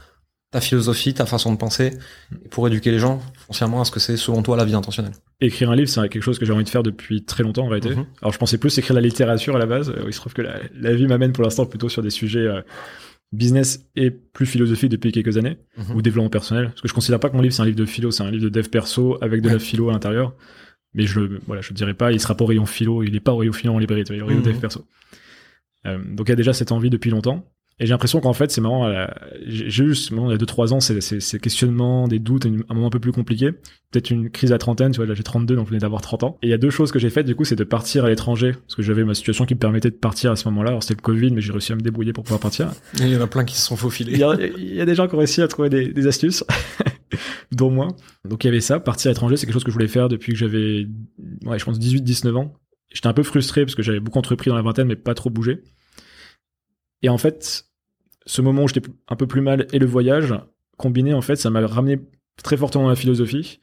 ta 0.52 0.62
philosophie, 0.62 1.14
ta 1.14 1.26
façon 1.26 1.52
de 1.52 1.58
penser, 1.58 1.98
et 2.44 2.50
pour 2.50 2.68
éduquer 2.68 2.92
les 2.92 3.00
gens 3.00 3.22
foncièrement 3.48 3.82
à 3.82 3.86
ce 3.86 3.92
que 3.92 4.00
c'est 4.00 4.18
selon 4.18 4.44
toi 4.44 4.56
la 4.58 4.66
vie 4.66 4.76
intentionnelle? 4.76 5.14
Écrire 5.42 5.72
un 5.72 5.76
livre, 5.76 5.90
c'est 5.90 6.02
quelque 6.10 6.22
chose 6.22 6.40
que 6.40 6.46
j'ai 6.46 6.54
envie 6.54 6.64
de 6.64 6.70
faire 6.70 6.84
depuis 6.84 7.24
très 7.24 7.44
longtemps 7.44 7.66
en 7.66 7.70
réalité. 7.70 7.96
Mhm. 7.96 8.06
Alors 8.22 8.34
je 8.34 8.38
pensais 8.38 8.58
plus 8.58 8.78
écrire 8.78 8.94
la 8.96 9.02
littérature 9.02 9.56
à 9.56 9.60
la 9.60 9.66
base. 9.66 9.94
Il 10.06 10.14
se 10.14 10.20
trouve 10.20 10.34
que 10.34 10.42
la, 10.42 10.60
la 10.76 10.94
vie 10.94 11.08
m'amène 11.08 11.34
pour 11.34 11.44
l'instant 11.44 11.66
plutôt 11.66 11.90
sur 11.90 12.02
des 12.02 12.12
sujets 12.12 12.40
euh, 12.40 12.62
business 13.34 13.86
et 13.96 14.12
plus 14.12 14.46
philosophique 14.46 14.90
depuis 14.90 15.12
quelques 15.12 15.38
années, 15.38 15.58
mhm. 15.78 15.96
ou 15.96 16.02
développement 16.02 16.30
personnel. 16.30 16.68
Parce 16.70 16.82
que 16.82 16.88
je 16.88 16.94
considère 16.94 17.20
pas 17.20 17.30
que 17.30 17.36
mon 17.36 17.42
livre 17.42 17.54
c'est 17.54 17.62
un 17.62 17.66
livre 17.66 17.78
de 17.78 17.86
philo, 17.86 18.12
c'est 18.12 18.24
un 18.24 18.32
livre 18.32 18.44
de 18.44 18.50
dev 18.50 18.70
perso 18.70 19.18
avec 19.22 19.42
de 19.42 19.50
la 19.50 19.60
philo 19.60 19.90
à 19.90 19.94
l'intérieur. 19.94 20.36
Mais 20.94 21.08
je 21.08 21.20
voilà, 21.48 21.62
je 21.62 21.74
dirais 21.74 21.96
pas, 21.96 22.12
il 22.12 22.20
sera 22.20 22.38
pas 22.38 22.44
au 22.44 22.48
rayon 22.48 22.68
philo, 22.68 23.04
il 23.04 23.16
est 23.16 23.20
pas 23.20 23.34
au 23.34 23.38
rayon 23.38 23.54
philo 23.54 23.74
en 23.74 23.80
librairie, 23.80 24.04
il 24.08 24.16
est 24.16 24.22
au 24.22 24.28
rayon 24.28 24.40
mhm. 24.40 24.46
dev 24.46 24.60
perso. 24.60 24.86
Euh, 25.86 25.98
donc 25.98 26.28
il 26.28 26.30
y 26.30 26.34
a 26.34 26.38
déjà 26.38 26.54
cette 26.54 26.72
envie 26.72 26.90
depuis 26.90 27.10
longtemps. 27.10 27.46
Et 27.80 27.86
j'ai 27.86 27.92
l'impression 27.92 28.20
qu'en 28.20 28.34
fait, 28.34 28.52
c'est 28.52 28.62
marrant, 28.62 29.08
j'ai 29.46 29.70
juste, 29.70 30.12
il 30.12 30.16
y 30.16 30.34
a 30.34 30.38
2-3 30.38 30.74
ans, 30.74 30.80
ces 30.80 31.40
questionnements, 31.40 32.08
des 32.08 32.20
doutes, 32.20 32.46
un 32.46 32.74
moment 32.74 32.88
un 32.88 32.92
peu 32.92 33.00
plus 33.00 33.12
compliqué. 33.12 33.52
Peut-être 33.92 34.12
une 34.12 34.30
crise 34.30 34.52
à 34.52 34.58
trentaine, 34.58 34.92
tu 34.92 34.98
vois, 34.98 35.06
là 35.06 35.14
j'ai 35.16 35.24
32, 35.24 35.56
donc 35.56 35.66
je 35.66 35.70
venais 35.70 35.80
d'avoir 35.80 36.02
30 36.02 36.24
ans. 36.24 36.38
Et 36.44 36.48
il 36.48 36.50
y 36.50 36.54
a 36.54 36.58
deux 36.58 36.70
choses 36.70 36.92
que 36.92 37.00
j'ai 37.00 37.10
faites, 37.10 37.26
du 37.26 37.36
coup, 37.36 37.46
c'est 37.46 37.56
de 37.56 37.64
partir 37.64 38.06
à 38.06 38.10
l'étranger, 38.10 38.54
parce 38.54 38.76
que 38.76 38.84
j'avais 38.84 39.04
ma 39.04 39.16
situation 39.16 39.46
qui 39.46 39.56
me 39.56 39.60
permettait 39.60 39.90
de 39.90 39.96
partir 39.96 40.32
à 40.32 40.36
ce 40.36 40.48
moment-là. 40.50 40.70
Alors 40.70 40.84
c'était 40.84 40.96
le 40.96 41.02
Covid, 41.02 41.32
mais 41.32 41.42
j'ai 41.42 41.52
réussi 41.52 41.72
à 41.72 41.76
me 41.76 41.82
débrouiller 41.82 42.14
pour 42.14 42.24
pouvoir 42.24 42.40
partir. 42.40 42.72
Et 43.00 43.04
il 43.04 43.10
y 43.10 43.18
en 43.18 43.22
a 43.22 43.28
plein 43.28 43.44
qui 43.44 43.56
se 43.56 43.66
sont 43.66 43.76
faufilés. 43.76 44.14
Il 44.14 44.20
y 44.20 44.24
a, 44.24 44.36
il 44.36 44.76
y 44.76 44.82
a 44.82 44.86
des 44.86 44.96
gens 44.96 45.08
qui 45.08 45.16
ont 45.16 45.20
réussi 45.20 45.42
à 45.42 45.48
trouver 45.48 45.70
des, 45.70 45.88
des 45.88 46.08
astuces, 46.08 46.44
dont 47.52 47.72
moi. 47.72 47.88
Donc 48.24 48.44
il 48.44 48.48
y 48.48 48.50
avait 48.50 48.62
ça, 48.62 48.80
partir 48.80 49.10
à 49.10 49.14
l'étranger, 49.14 49.36
c'est 49.36 49.48
quelque 49.48 49.54
chose 49.54 49.64
que 49.64 49.72
je 49.72 49.76
voulais 49.76 49.88
faire 49.88 50.10
depuis 50.10 50.34
que 50.34 50.38
j'avais, 50.38 50.88
ouais, 51.46 51.58
je 51.58 51.66
pense 51.66 51.80
18-19 51.80 52.36
ans. 52.36 52.54
J'étais 52.94 53.08
un 53.08 53.14
peu 53.14 53.24
frustré 53.24 53.66
parce 53.66 53.74
que 53.74 53.82
j'avais 53.82 54.00
beaucoup 54.00 54.20
entrepris 54.20 54.50
dans 54.50 54.56
la 54.56 54.62
vingtaine, 54.62 54.88
mais 54.88 54.96
pas 54.96 55.16
trop 55.16 55.32
bougé. 55.32 55.62
Et 57.04 57.10
en 57.10 57.18
fait, 57.18 57.66
ce 58.26 58.42
moment 58.42 58.64
où 58.64 58.68
j'étais 58.68 58.90
un 59.08 59.16
peu 59.16 59.28
plus 59.28 59.42
mal 59.42 59.68
et 59.72 59.80
le 59.80 59.86
voyage, 59.86 60.34
combiné, 60.78 61.14
en 61.14 61.22
fait, 61.22 61.36
ça 61.36 61.50
m'a 61.50 61.66
ramené 61.68 62.00
très 62.42 62.58
fortement 62.58 62.86
dans 62.86 62.90
la 62.90 62.96
philosophie. 62.96 63.60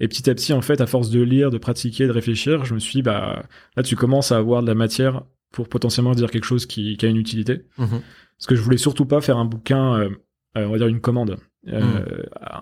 Et 0.00 0.08
petit 0.08 0.28
à 0.30 0.34
petit, 0.34 0.52
en 0.52 0.62
fait, 0.62 0.80
à 0.80 0.86
force 0.86 1.10
de 1.10 1.20
lire, 1.20 1.50
de 1.50 1.58
pratiquer, 1.58 2.06
de 2.06 2.12
réfléchir, 2.12 2.64
je 2.64 2.74
me 2.74 2.78
suis 2.78 2.94
dit, 2.94 3.02
bah, 3.02 3.44
là, 3.76 3.82
tu 3.82 3.96
commences 3.96 4.32
à 4.32 4.38
avoir 4.38 4.62
de 4.62 4.66
la 4.66 4.74
matière 4.74 5.24
pour 5.52 5.68
potentiellement 5.68 6.12
dire 6.12 6.30
quelque 6.30 6.44
chose 6.44 6.66
qui, 6.66 6.96
a 7.00 7.06
une 7.06 7.16
utilité. 7.16 7.66
Mhm. 7.78 8.00
Parce 8.38 8.46
que 8.48 8.56
je 8.56 8.60
voulais 8.60 8.76
surtout 8.76 9.06
pas 9.06 9.20
faire 9.20 9.36
un 9.36 9.44
bouquin, 9.44 9.94
euh, 9.94 10.10
euh, 10.56 10.66
on 10.66 10.70
va 10.72 10.78
dire 10.78 10.88
une 10.88 11.00
commande. 11.00 11.36
Euh, 11.68 11.80
mhm. 11.80 12.04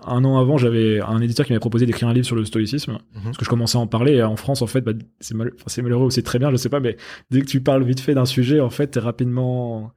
Un 0.05 0.23
an 0.23 0.37
avant, 0.37 0.57
j'avais 0.57 1.01
un 1.01 1.19
éditeur 1.19 1.45
qui 1.45 1.51
m'avait 1.51 1.59
proposé 1.59 1.85
d'écrire 1.85 2.07
un 2.07 2.13
livre 2.13 2.25
sur 2.25 2.35
le 2.35 2.45
stoïcisme, 2.45 2.93
mhm. 2.93 3.23
parce 3.25 3.37
que 3.37 3.45
je 3.45 3.49
commençais 3.49 3.77
à 3.77 3.81
en 3.81 3.87
parler. 3.87 4.13
Et 4.13 4.23
en 4.23 4.35
France, 4.35 4.61
en 4.61 4.67
fait, 4.67 4.81
bah, 4.81 4.93
c'est 5.19 5.33
malheureux 5.81 6.05
ou 6.05 6.11
c'est 6.11 6.21
très 6.21 6.39
bien, 6.39 6.51
je 6.51 6.57
sais 6.57 6.69
pas, 6.69 6.79
mais 6.79 6.97
dès 7.31 7.41
que 7.41 7.45
tu 7.45 7.61
parles 7.61 7.83
vite 7.83 7.99
fait 7.99 8.13
d'un 8.13 8.25
sujet, 8.25 8.59
en 8.59 8.69
fait, 8.69 8.87
t'es 8.87 8.99
rapidement 8.99 9.91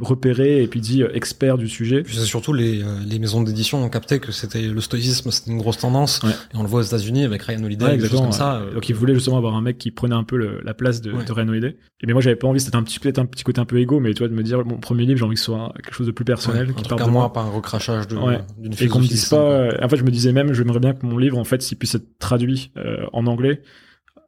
repéré 0.00 0.62
et 0.62 0.68
puis 0.68 0.80
dit 0.80 1.02
euh, 1.02 1.14
expert 1.14 1.58
du 1.58 1.68
sujet. 1.68 2.02
C'est 2.06 2.20
surtout 2.20 2.52
les, 2.52 2.82
euh, 2.82 3.00
les 3.06 3.18
maisons 3.18 3.42
d'édition 3.42 3.82
ont 3.82 3.88
capté 3.88 4.20
que 4.20 4.32
c'était 4.32 4.62
le 4.62 4.80
stoïcisme, 4.80 5.30
c'était 5.30 5.50
une 5.50 5.58
grosse 5.58 5.78
tendance. 5.78 6.20
Et 6.24 6.56
on 6.56 6.62
le 6.62 6.68
voit 6.68 6.80
aux 6.80 6.84
États-Unis 6.84 7.24
avec 7.24 7.42
Ryan 7.42 7.64
Holiday, 7.64 7.96
des 7.96 8.08
choses 8.08 8.20
comme 8.20 8.32
ça. 8.32 8.56
Euh. 8.56 8.74
Donc 8.74 8.88
ils 8.88 8.94
voulaient 8.94 9.14
justement 9.14 9.38
avoir 9.38 9.54
un 9.54 9.62
mec 9.62 9.78
qui 9.78 9.90
prenait 9.90 10.14
un 10.14 10.24
peu 10.24 10.36
la 10.36 10.74
place 10.74 11.00
de, 11.00 11.12
de 11.12 11.32
Ryan 11.32 11.48
Holiday. 11.48 11.76
Et 12.00 12.06
mais 12.06 12.12
moi 12.12 12.22
j'avais 12.22 12.36
pas 12.36 12.46
envie, 12.46 12.60
c'était 12.60 12.76
un 12.76 12.82
petit 12.82 13.00
peut-être 13.00 13.18
un 13.18 13.26
petit 13.26 13.44
côté 13.44 13.60
un 13.60 13.64
peu 13.64 13.78
égo, 13.78 13.98
mais 13.98 14.14
tu 14.14 14.18
vois 14.18 14.28
de 14.28 14.34
me 14.34 14.42
dire 14.42 14.64
mon 14.64 14.78
premier 14.78 15.04
livre 15.04 15.18
j'ai 15.18 15.24
envie 15.24 15.34
que 15.34 15.40
ce 15.40 15.46
soit 15.46 15.72
quelque 15.82 15.94
chose 15.94 16.06
de 16.06 16.12
plus 16.12 16.24
personnel, 16.24 16.74
qui 16.74 16.84
parle 16.88 17.04
de 17.04 17.10
moi, 17.10 17.32
pas 17.32 17.42
un 17.42 17.50
recrachage 17.50 18.06
d'une 18.08 18.72
Et 18.80 18.88
qu'on 18.88 19.00
me 19.00 19.06
dise 19.06 19.28
pas. 19.28 19.70
En 19.82 19.88
fait 19.88 19.96
je 19.96 20.04
me 20.04 20.10
disais 20.10 20.32
même, 20.32 20.52
j'aimerais 20.52 20.80
bien 20.80 20.92
que 20.92 21.04
mon 21.06 21.18
livre 21.18 21.38
en 21.38 21.44
fait 21.44 21.62
s'il 21.62 21.78
puisse 21.78 21.94
être 21.94 22.18
traduit 22.18 22.72
en 23.12 23.26
anglais. 23.26 23.62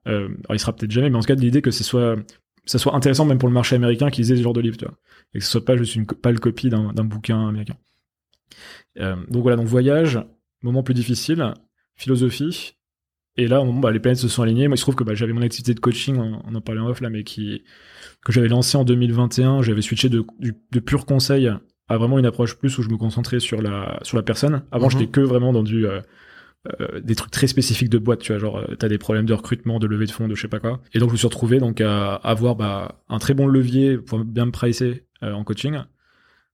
Euh, 0.09 0.29
alors 0.45 0.55
il 0.55 0.59
sera 0.59 0.73
peut-être 0.75 0.91
jamais, 0.91 1.11
mais 1.11 1.17
en 1.17 1.21
tout 1.21 1.27
cas 1.27 1.35
l'idée 1.35 1.63
que 1.63 1.71
ce 1.71 1.85
soit 1.85 2.17
ça 2.65 2.79
soit 2.79 2.95
intéressant 2.95 3.25
même 3.25 3.39
pour 3.39 3.49
le 3.49 3.55
marché 3.55 3.77
américain 3.77 4.11
qui 4.11 4.21
lisait 4.21 4.37
ce 4.37 4.43
genre 4.43 4.53
de 4.53 4.61
livre, 4.61 4.77
tu 4.77 4.85
vois. 4.85 4.95
Et 5.35 5.39
que 5.39 5.45
ce 5.45 5.51
soit 5.51 5.65
pas 5.65 5.77
juste 5.77 5.95
une 5.95 6.07
pâle 6.07 6.41
copie 6.41 6.71
d'un 6.71 7.05
bouquin 7.05 7.49
américain. 7.49 7.77
Euh, 8.99 9.17
donc 9.29 9.43
voilà, 9.43 9.57
donc 9.57 9.67
voyage, 9.67 10.19
moment 10.63 10.83
plus 10.83 10.95
difficile, 10.95 11.55
philosophie. 11.97 12.75
Et 13.37 13.47
là, 13.47 13.63
moment, 13.65 13.81
bah, 13.81 13.93
les 13.93 14.01
planètes 14.01 14.19
se 14.19 14.29
sont 14.29 14.43
alignées. 14.43 14.69
Moi, 14.69 14.75
il 14.75 14.79
se 14.79 14.83
trouve 14.83 14.97
que 14.97 15.05
bah, 15.05 15.15
j'avais 15.15 15.33
mon 15.33 15.43
activité 15.43 15.73
de 15.73 15.81
coaching, 15.81 16.17
on, 16.19 16.55
en 16.55 16.61
parlait 16.61 16.81
en 16.81 16.89
off 16.89 17.01
là, 17.01 17.11
mais 17.11 17.25
qui 17.25 17.63
que 18.25 18.33
j'avais 18.33 18.49
lancé 18.49 18.77
en 18.77 18.85
2021. 18.85 19.63
J'avais 19.63 19.83
switché 19.83 20.09
de, 20.09 20.25
de 20.41 20.81
pur 20.81 21.07
conseil 21.07 21.51
à 21.89 21.97
vraiment 21.97 22.19
une 22.19 22.27
approche 22.27 22.57
plus 22.57 22.77
où 22.79 22.83
je 22.83 22.89
me 22.89 22.97
concentrais 22.97 23.41
sur 23.41 23.63
la 23.63 23.99
sur 24.03 24.17
la 24.17 24.23
personne. 24.23 24.63
Avant, 24.73 24.87
mhm. 24.87 24.93
j'étais 24.93 25.07
que 25.09 25.21
vraiment 25.21 25.53
dans 25.53 25.63
du 25.63 25.87
euh, 25.87 26.01
euh, 26.69 27.01
des 27.01 27.15
trucs 27.15 27.31
très 27.31 27.47
spécifiques 27.47 27.89
de 27.89 27.97
boîte, 27.97 28.21
tu 28.21 28.33
vois, 28.33 28.39
genre 28.39 28.59
euh, 28.59 28.75
t'as 28.79 28.89
des 28.89 28.99
problèmes 28.99 29.25
de 29.25 29.33
recrutement, 29.33 29.79
de 29.79 29.87
levée 29.87 30.05
de 30.05 30.11
fonds, 30.11 30.29
de 30.29 30.35
je 30.35 30.43
sais 30.43 30.49
pas 30.49 30.61
quoi. 30.61 30.83
Et 30.93 30.99
donc 30.99 31.09
je 31.09 31.15
me 31.15 31.17
suis 31.17 31.27
retrouvé 31.27 31.59
donc 31.59 31.81
à 31.81 32.17
avoir 32.17 32.55
bah, 32.55 33.01
un 33.09 33.19
très 33.19 33.33
bon 33.33 33.47
levier 33.47 33.97
pour 33.97 34.23
bien 34.25 34.45
me 34.45 34.51
pricer 34.51 35.07
euh, 35.23 35.33
en 35.33 35.43
coaching, 35.43 35.79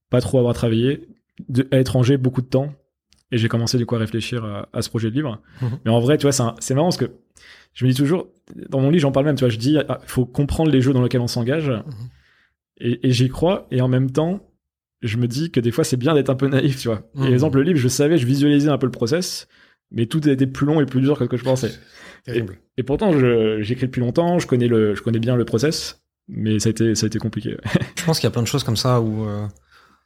pas 0.08 0.20
trop 0.20 0.38
avoir 0.38 0.54
travaillé, 0.54 1.08
de, 1.48 1.66
à 1.72 1.78
l'étranger 1.78 2.18
beaucoup 2.18 2.40
de 2.40 2.46
temps, 2.46 2.72
et 3.32 3.38
j'ai 3.38 3.48
commencé 3.48 3.78
du 3.78 3.86
coup 3.86 3.96
à 3.96 3.98
réfléchir 3.98 4.44
à, 4.72 4.80
ce 4.80 4.88
projet 4.88 5.10
de 5.10 5.16
livre. 5.16 5.42
Mhm. 5.60 5.78
Mais 5.84 5.90
en 5.90 5.98
vrai, 5.98 6.18
tu 6.18 6.28
vois, 6.28 6.54
c'est 6.60 6.74
marrant 6.74 6.86
parce 6.86 6.98
que 6.98 7.10
je 7.74 7.84
me 7.84 7.90
dis 7.90 7.96
toujours, 7.96 8.28
dans 8.68 8.80
mon 8.80 8.90
livre 8.90 9.02
j'en 9.02 9.12
parle 9.12 9.26
même, 9.26 9.34
tu 9.34 9.42
vois, 9.42 9.48
je 9.48 9.58
dis, 9.58 9.72
il 9.72 9.84
ah, 9.88 9.98
faut 10.06 10.24
comprendre 10.24 10.70
les 10.70 10.80
jeux 10.80 10.92
dans 10.92 11.02
lesquels 11.02 11.20
on 11.20 11.26
s'engage, 11.26 11.68
mhm. 11.68 11.82
et, 12.78 13.08
et 13.08 13.10
j'y 13.10 13.28
crois, 13.28 13.66
et 13.72 13.80
en 13.80 13.88
même 13.88 14.12
temps, 14.12 14.40
je 15.02 15.16
me 15.16 15.26
dis 15.26 15.50
que 15.50 15.58
des 15.58 15.72
fois 15.72 15.82
c'est 15.82 15.96
bien 15.96 16.14
d'être 16.14 16.30
un 16.30 16.36
peu 16.36 16.46
naïf, 16.46 16.78
tu 16.78 16.86
vois. 16.86 17.02
Et 17.16 17.22
mhm. 17.22 17.32
exemple, 17.32 17.58
le 17.58 17.64
livre, 17.64 17.80
je 17.80 17.88
savais, 17.88 18.18
je 18.18 18.26
visualisais 18.26 18.68
un 18.68 18.78
peu 18.78 18.86
le 18.86 18.92
process, 18.92 19.48
mais 19.90 20.06
tout 20.06 20.20
a 20.24 20.30
été 20.30 20.46
plus 20.46 20.66
long 20.66 20.80
et 20.80 20.86
plus 20.86 21.00
dur 21.00 21.18
que 21.18 21.24
ce 21.24 21.28
que 21.28 21.36
je 21.36 21.44
pensais. 21.44 21.72
Terrible. 22.24 22.58
Et, 22.76 22.82
pourtant, 22.82 23.12
j'écris 23.60 23.86
depuis 23.86 24.00
longtemps, 24.00 24.38
je 24.38 24.46
connais 24.46 24.68
le, 24.68 24.94
je 24.94 25.02
connais 25.02 25.20
bien 25.20 25.36
le 25.36 25.44
process, 25.44 26.02
mais 26.28 26.58
ça 26.58 26.68
a 26.68 26.70
été, 26.70 26.94
ça 26.94 27.06
a 27.06 27.08
été 27.08 27.18
compliqué. 27.18 27.56
je 27.96 28.04
pense 28.04 28.18
qu'il 28.18 28.26
y 28.26 28.28
a 28.28 28.32
plein 28.32 28.42
de 28.42 28.48
choses 28.48 28.64
comme 28.64 28.76
ça 28.76 29.00
où 29.00 29.26
euh, 29.26 29.46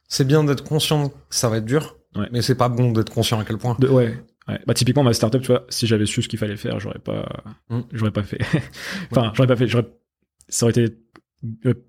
c'est 0.07 0.25
bien 0.25 0.43
d'être 0.43 0.63
conscient 0.63 1.09
que 1.09 1.15
ça 1.29 1.49
va 1.49 1.57
être 1.57 1.65
dur, 1.65 1.97
mais 2.31 2.41
c'est 2.41 2.55
pas 2.55 2.69
bon 2.69 2.91
d'être 2.91 3.11
conscient 3.11 3.39
à 3.39 3.45
quel 3.45 3.57
point. 3.57 3.75
De, 3.79 3.87
ouais. 3.87 4.17
Ouais. 4.47 4.59
Bah 4.65 4.73
typiquement 4.73 5.03
ma 5.03 5.13
startup, 5.13 5.41
tu 5.41 5.47
vois, 5.47 5.65
si 5.69 5.85
j'avais 5.87 6.05
su 6.05 6.21
ce 6.21 6.27
qu'il 6.27 6.39
fallait 6.39 6.57
faire, 6.57 6.79
j'aurais 6.79 6.99
pas, 6.99 7.43
mm. 7.69 7.81
j'aurais 7.91 8.11
pas 8.11 8.23
fait. 8.23 8.39
enfin, 9.11 9.31
j'aurais 9.35 9.47
pas 9.47 9.55
fait. 9.55 9.67
J'aurais, 9.67 9.87
ça 10.49 10.65
aurait 10.65 10.71
été 10.71 10.95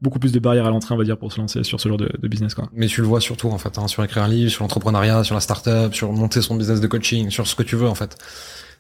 beaucoup 0.00 0.18
plus 0.18 0.32
de 0.32 0.38
barrières 0.38 0.66
à 0.66 0.71
l'entrée, 0.71 0.94
on 0.94 0.99
va 0.99 1.04
dire, 1.04 1.18
pour 1.18 1.32
se 1.32 1.40
lancer 1.40 1.62
sur 1.62 1.80
ce 1.80 1.88
genre 1.88 1.99
de, 1.99 2.11
business. 2.26 2.54
Quoi. 2.54 2.68
Mais 2.73 2.87
tu 2.87 3.00
le 3.02 3.06
vois 3.06 3.21
surtout, 3.21 3.49
en 3.49 3.59
fait, 3.59 3.76
hein, 3.78 3.87
sur 3.87 4.02
écrire 4.02 4.23
un 4.23 4.28
livre, 4.28 4.50
sur 4.50 4.64
l'entrepreneuriat, 4.64 5.25
sur 5.25 5.35
la 5.35 5.40
startup, 5.40 5.94
sur 5.94 6.12
monter 6.12 6.40
son 6.40 6.56
business 6.56 6.80
de 6.80 6.87
coaching, 6.87 7.30
sur 7.30 7.47
ce 7.47 7.54
que 7.54 7.62
tu 7.62 7.76
veux, 7.76 7.88
en 7.88 7.94
fait. 7.94 8.16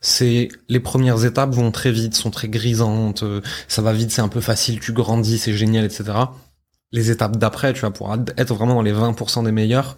C'est 0.00 0.48
les 0.68 0.80
premières 0.80 1.24
étapes 1.24 1.54
vont 1.54 1.70
très 1.70 1.92
vite, 1.92 2.14
sont 2.14 2.30
très 2.30 2.48
grisantes, 2.48 3.22
euh, 3.22 3.40
ça 3.68 3.82
va 3.82 3.92
vite, 3.92 4.10
c'est 4.10 4.22
un 4.22 4.28
peu 4.28 4.40
facile, 4.40 4.80
tu 4.80 4.92
grandis, 4.92 5.38
c'est 5.38 5.52
génial, 5.52 5.84
etc. 5.84 6.04
Les 6.90 7.10
étapes 7.10 7.36
d'après, 7.36 7.72
tu 7.72 7.82
vas 7.82 7.90
pouvoir 7.90 8.18
être 8.36 8.54
vraiment 8.54 8.74
dans 8.74 8.82
les 8.82 8.92
20% 8.92 9.44
des 9.44 9.52
meilleurs. 9.52 9.94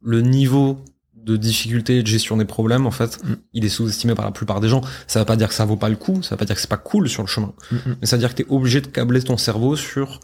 Le 0.00 0.22
niveau 0.22 0.84
de 1.16 1.36
difficulté 1.36 2.02
de 2.02 2.06
gestion 2.06 2.36
des 2.36 2.44
problèmes, 2.44 2.86
en 2.86 2.90
fait, 2.90 3.18
mm. 3.24 3.34
il 3.52 3.64
est 3.64 3.68
sous-estimé 3.68 4.14
par 4.14 4.24
la 4.24 4.30
plupart 4.30 4.60
des 4.60 4.68
gens. 4.68 4.82
Ça 5.06 5.18
veut 5.18 5.24
pas 5.24 5.36
dire 5.36 5.48
que 5.48 5.54
ça 5.54 5.64
vaut 5.64 5.76
pas 5.76 5.88
le 5.88 5.96
coup, 5.96 6.22
ça 6.22 6.34
veut 6.34 6.38
pas 6.38 6.44
dire 6.44 6.54
que 6.54 6.60
c'est 6.60 6.70
pas 6.70 6.76
cool 6.76 7.08
sur 7.08 7.22
le 7.22 7.28
chemin. 7.28 7.52
Mm, 7.70 7.74
mm. 7.74 7.96
Mais 8.00 8.06
ça 8.06 8.16
veut 8.16 8.20
dire 8.20 8.30
que 8.34 8.42
t'es 8.42 8.48
obligé 8.48 8.80
de 8.80 8.86
câbler 8.86 9.22
ton 9.22 9.36
cerveau 9.36 9.76
sur 9.76 10.20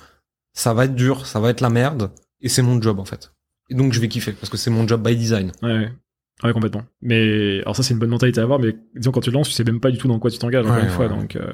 ça 0.52 0.74
va 0.74 0.84
être 0.84 0.94
dur, 0.94 1.26
ça 1.26 1.40
va 1.40 1.50
être 1.50 1.60
la 1.60 1.70
merde, 1.70 2.10
et 2.40 2.48
c'est 2.48 2.62
mon 2.62 2.80
job, 2.80 2.98
en 2.98 3.04
fait. 3.04 3.32
Et 3.70 3.74
donc 3.74 3.92
je 3.92 4.00
vais 4.00 4.08
kiffer, 4.08 4.32
parce 4.32 4.50
que 4.50 4.56
c'est 4.56 4.70
mon 4.70 4.86
job 4.86 5.02
by 5.02 5.16
design. 5.16 5.50
Ouais, 5.62 5.88
ouais. 6.44 6.52
complètement. 6.52 6.82
Mais 7.00 7.60
alors 7.62 7.74
ça 7.74 7.82
c'est 7.82 7.94
une 7.94 8.00
bonne 8.00 8.10
mentalité 8.10 8.40
à 8.40 8.44
avoir, 8.44 8.58
mais 8.58 8.76
disons 8.94 9.12
quand 9.12 9.20
tu 9.20 9.30
lances, 9.30 9.48
tu 9.48 9.54
sais 9.54 9.64
même 9.64 9.80
pas 9.80 9.90
du 9.90 9.98
tout 9.98 10.08
dans 10.08 10.18
quoi 10.18 10.30
tu 10.30 10.38
t'engages 10.38 10.66
encore 10.66 10.82
une 10.82 10.90
fois. 10.90 11.08
Donc 11.08 11.36
euh, 11.36 11.52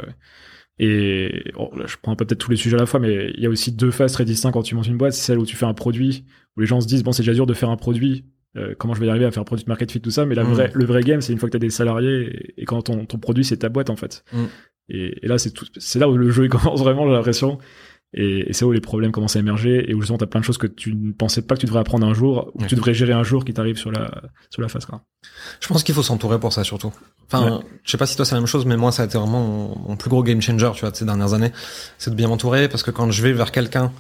et 0.81 1.53
oh, 1.57 1.71
je 1.87 1.97
prends 2.03 2.17
peut-être 2.17 2.39
tous 2.39 2.51
les 2.51 2.57
sujets 2.57 2.77
à 2.77 2.81
la 2.81 2.87
fois, 2.87 2.99
mais 2.99 3.31
il 3.35 3.43
y 3.43 3.47
a 3.47 3.51
aussi 3.51 3.73
deux 3.73 3.91
phases 3.91 4.13
très 4.13 4.25
distinctes 4.25 4.55
quand 4.55 4.63
tu 4.63 4.75
montes 4.75 4.87
une 4.87 4.97
boîte. 4.97 5.13
C'est 5.13 5.27
celle 5.27 5.39
où 5.39 5.47
tu 5.47 5.55
fais 5.55 5.67
un 5.67 5.75
produit, 5.75 6.25
où 6.57 6.61
les 6.61 6.67
gens 6.67 6.81
se 6.81 6.87
disent 6.87 7.05
bon 7.05 7.13
c'est 7.13 7.23
déjà 7.23 7.35
dur 7.35 7.47
de 7.47 7.55
faire 7.55 7.71
un 7.71 7.77
produit, 7.77 8.25
euh, 8.57 8.75
comment 8.79 8.95
je 8.95 9.01
vais 9.01 9.07
y 9.07 9.11
arriver 9.11 9.27
à 9.27 9.31
faire 9.31 9.45
produit 9.45 9.65
market 9.67 9.93
fit 9.93 10.01
tout 10.01 10.11
ça 10.11 10.25
mais 10.25 10.35
la 10.35 10.45
mm. 10.45 10.71
le 10.73 10.85
vrai 10.85 11.03
game 11.03 11.21
c'est 11.21 11.33
une 11.33 11.39
fois 11.39 11.49
que 11.49 11.53
tu 11.53 11.57
as 11.57 11.61
des 11.61 11.71
salariés 11.71 12.55
et, 12.57 12.65
quand 12.65 12.81
ton, 12.83 13.05
ton 13.05 13.19
produit 13.19 13.45
c'est 13.45 13.59
ta 13.59 13.69
boîte 13.69 13.91
en 13.91 13.97
fait 13.97 14.25
mm. 14.33 14.45
et, 14.89 15.27
là 15.27 15.37
c'est 15.37 15.51
tout 15.51 15.67
c'est 15.77 15.99
là 15.99 16.09
où 16.09 16.17
le 16.17 16.31
jeu 16.31 16.49
commence 16.49 16.81
vraiment 16.81 17.07
j'ai 17.07 17.13
l'impression 17.13 17.59
et, 18.15 18.47
c'est 18.53 18.65
où 18.65 18.73
les 18.73 18.81
problèmes 18.81 19.13
commencent 19.13 19.37
à 19.37 19.41
émerger 19.41 19.91
et 19.91 19.95
où 19.95 20.01
justement 20.01 20.17
t'as 20.17 20.27
plein 20.27 20.41
de 20.41 20.45
choses 20.47 20.57
que 20.57 20.67
tu 20.67 20.95
ne 20.95 21.13
pensais 21.13 21.43
pas 21.43 21.57
que 21.57 21.61
tu 21.61 21.67
devrais 21.67 21.81
apprendre 21.81 22.07
un 22.07 22.15
jour 22.15 22.51
ou 22.55 22.63
que 22.63 22.67
tu 22.67 22.75
devrais 22.75 22.95
gérer 22.95 23.13
un 23.13 23.23
jour 23.23 23.45
qui 23.45 23.53
t'arrive 23.53 23.77
sur 23.77 23.93
la 23.93 24.11
sur 24.49 24.63
la 24.63 24.69
face 24.69 24.87
quoi. 24.87 25.03
Je 25.61 25.69
pense 25.69 25.83
qu'il 25.83 25.95
faut 25.95 26.03
s'entourer 26.03 26.41
pour 26.41 26.55
ça 26.55 26.65
surtout. 26.65 26.93
Enfin, 27.27 27.61
je 27.85 27.91
sais 27.91 27.99
pas 27.99 28.07
si 28.07 28.17
toi 28.17 28.25
c'est 28.25 28.35
la 28.35 28.41
même 28.41 28.47
chose, 28.47 28.65
mais 28.65 28.79
moi 28.79 28.93
ça 28.93 29.03
a 29.03 29.07
été 29.07 29.19
vraiment 29.19 29.77
mon, 29.87 29.97
plus 29.97 30.09
gros 30.09 30.23
game 30.23 30.41
changer, 30.41 30.71
tu 30.75 30.81
vois, 30.81 30.91
de 30.91 30.97
ces 30.97 31.05
dernières 31.05 31.35
années, 31.35 31.53
c'est 31.99 32.11
de 32.11 32.15
bien 32.15 32.29
m'entourer 32.29 32.69
parce 32.69 32.83
que 32.83 32.91
quand 32.91 33.11
je 33.11 33.23
vais 33.23 33.35
vers 33.35 33.53
quelqu'un 33.53 33.93